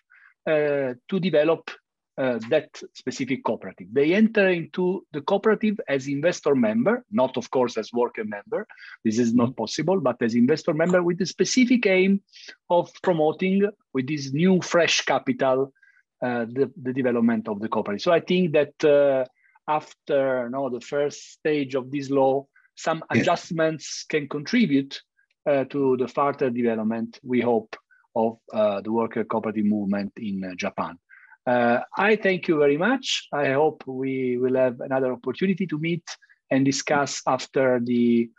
uh, 0.47 0.93
to 1.09 1.19
develop 1.19 1.71
uh, 2.18 2.39
that 2.49 2.70
specific 2.93 3.43
cooperative. 3.43 3.88
They 3.91 4.14
enter 4.14 4.49
into 4.49 5.05
the 5.14 5.22
cooperative 5.22 5.80
as 5.88 6.07
investor 6.07 6.55
member, 6.55 7.05
not 7.12 7.38
of 7.38 7.49
course 7.51 7.78
as 7.78 7.93
worker 7.93 8.26
member. 8.26 8.68
This 9.05 9.18
is 9.18 9.34
not 9.34 9.55
possible, 9.55 9.99
but 10.01 10.22
as 10.22 10.36
investor 10.36 10.74
member 10.74 11.01
with 11.03 11.20
the 11.20 11.26
specific 11.26 11.86
aim 11.86 12.22
of 12.70 12.91
promoting 13.01 13.70
with 13.93 14.07
this 14.07 14.34
new 14.34 14.62
fresh 14.62 15.01
capital 15.01 15.74
uh, 16.22 16.45
the, 16.45 16.72
the 16.82 16.93
development 16.93 17.47
of 17.47 17.59
the 17.59 17.68
cooperative. 17.68 18.01
So 18.03 18.12
I 18.12 18.20
think 18.20 18.53
that 18.53 18.84
uh, 18.84 19.26
after 19.68 20.43
you 20.43 20.49
know, 20.51 20.70
the 20.70 20.82
first 20.82 21.32
stage 21.32 21.74
of 21.74 21.89
this 21.89 22.12
law, 22.12 22.45
some 22.76 23.03
yeah. 23.12 23.22
adjustments 23.22 24.05
can 24.07 24.28
contribute 24.28 25.01
uh, 25.49 25.64
to 25.66 25.97
the 25.97 26.07
further 26.07 26.49
development, 26.49 27.20
we 27.24 27.41
hope, 27.41 27.76
of 28.16 28.38
uh, 28.53 28.82
the 28.82 28.91
worker 28.91 29.24
cooperative 29.24 29.66
movement 29.66 30.12
in 30.18 30.43
uh, 30.43 30.53
Japan. 30.55 30.99
Uh, 31.45 31.79
I 31.97 32.15
thank 32.15 32.47
you 32.47 32.57
very 32.59 32.77
much. 32.77 33.27
I 33.33 33.51
hope 33.51 33.83
we 33.87 34.37
will 34.37 34.55
have 34.55 34.79
another 34.79 35.11
opportunity 35.13 35.65
to 35.67 35.79
meet 35.79 36.03
and 36.51 36.65
discuss 36.65 37.21
after 37.25 37.79
the 37.83 38.29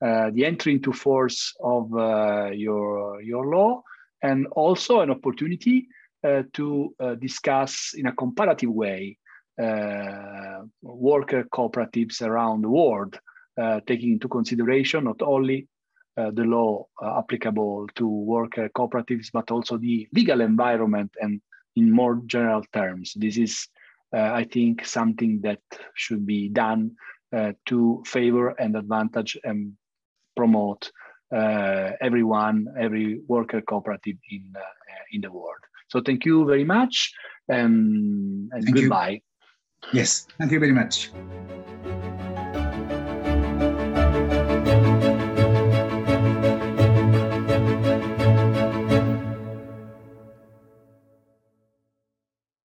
uh, 0.00 0.30
the 0.30 0.44
entry 0.44 0.74
into 0.74 0.92
force 0.92 1.52
of 1.60 1.92
uh, 1.94 2.50
your 2.52 3.20
your 3.20 3.46
law, 3.46 3.82
and 4.22 4.46
also 4.48 5.00
an 5.00 5.10
opportunity 5.10 5.88
to 6.52 6.94
discuss 7.20 7.94
in 7.94 8.06
a 8.06 8.12
comparative 8.12 8.70
way 8.70 9.16
worker 10.82 11.44
cooperatives 11.44 12.20
around 12.22 12.62
the 12.62 12.68
world 12.68 13.16
uh, 13.58 13.80
taking 13.86 14.12
into 14.12 14.28
consideration 14.28 15.04
not 15.04 15.20
only 15.20 15.66
uh, 16.16 16.30
the 16.32 16.44
law 16.44 16.86
uh, 17.02 17.18
applicable 17.18 17.88
to 17.94 18.06
worker 18.06 18.68
cooperatives, 18.68 19.30
but 19.32 19.50
also 19.50 19.76
the 19.76 20.06
legal 20.12 20.40
environment 20.40 21.12
and 21.20 21.40
in 21.78 21.90
more 22.00 22.16
general 22.26 22.62
terms. 22.72 23.06
This 23.24 23.36
is, 23.36 23.68
I 24.12 24.44
think, 24.54 24.84
something 24.84 25.40
that 25.42 25.62
should 25.94 26.24
be 26.26 26.48
done 26.48 26.82
to 27.70 28.02
favor 28.06 28.46
and 28.62 28.76
advantage 28.76 29.32
and 29.44 29.72
promote 30.36 30.90
uh, 31.34 31.90
everyone, 32.00 32.66
every 32.78 33.20
worker 33.28 33.60
cooperative 33.60 34.16
in 34.30 34.44
uh, 34.56 34.60
in 35.12 35.20
the 35.20 35.30
world. 35.30 35.62
So 35.88 36.00
thank 36.00 36.24
you 36.24 36.46
very 36.46 36.64
much 36.64 37.12
and, 37.48 38.50
and 38.52 38.74
goodbye. 38.74 39.20
You. 39.92 40.00
Yes, 40.00 40.26
thank 40.38 40.52
you 40.52 40.60
very 40.60 40.72
much. 40.72 41.10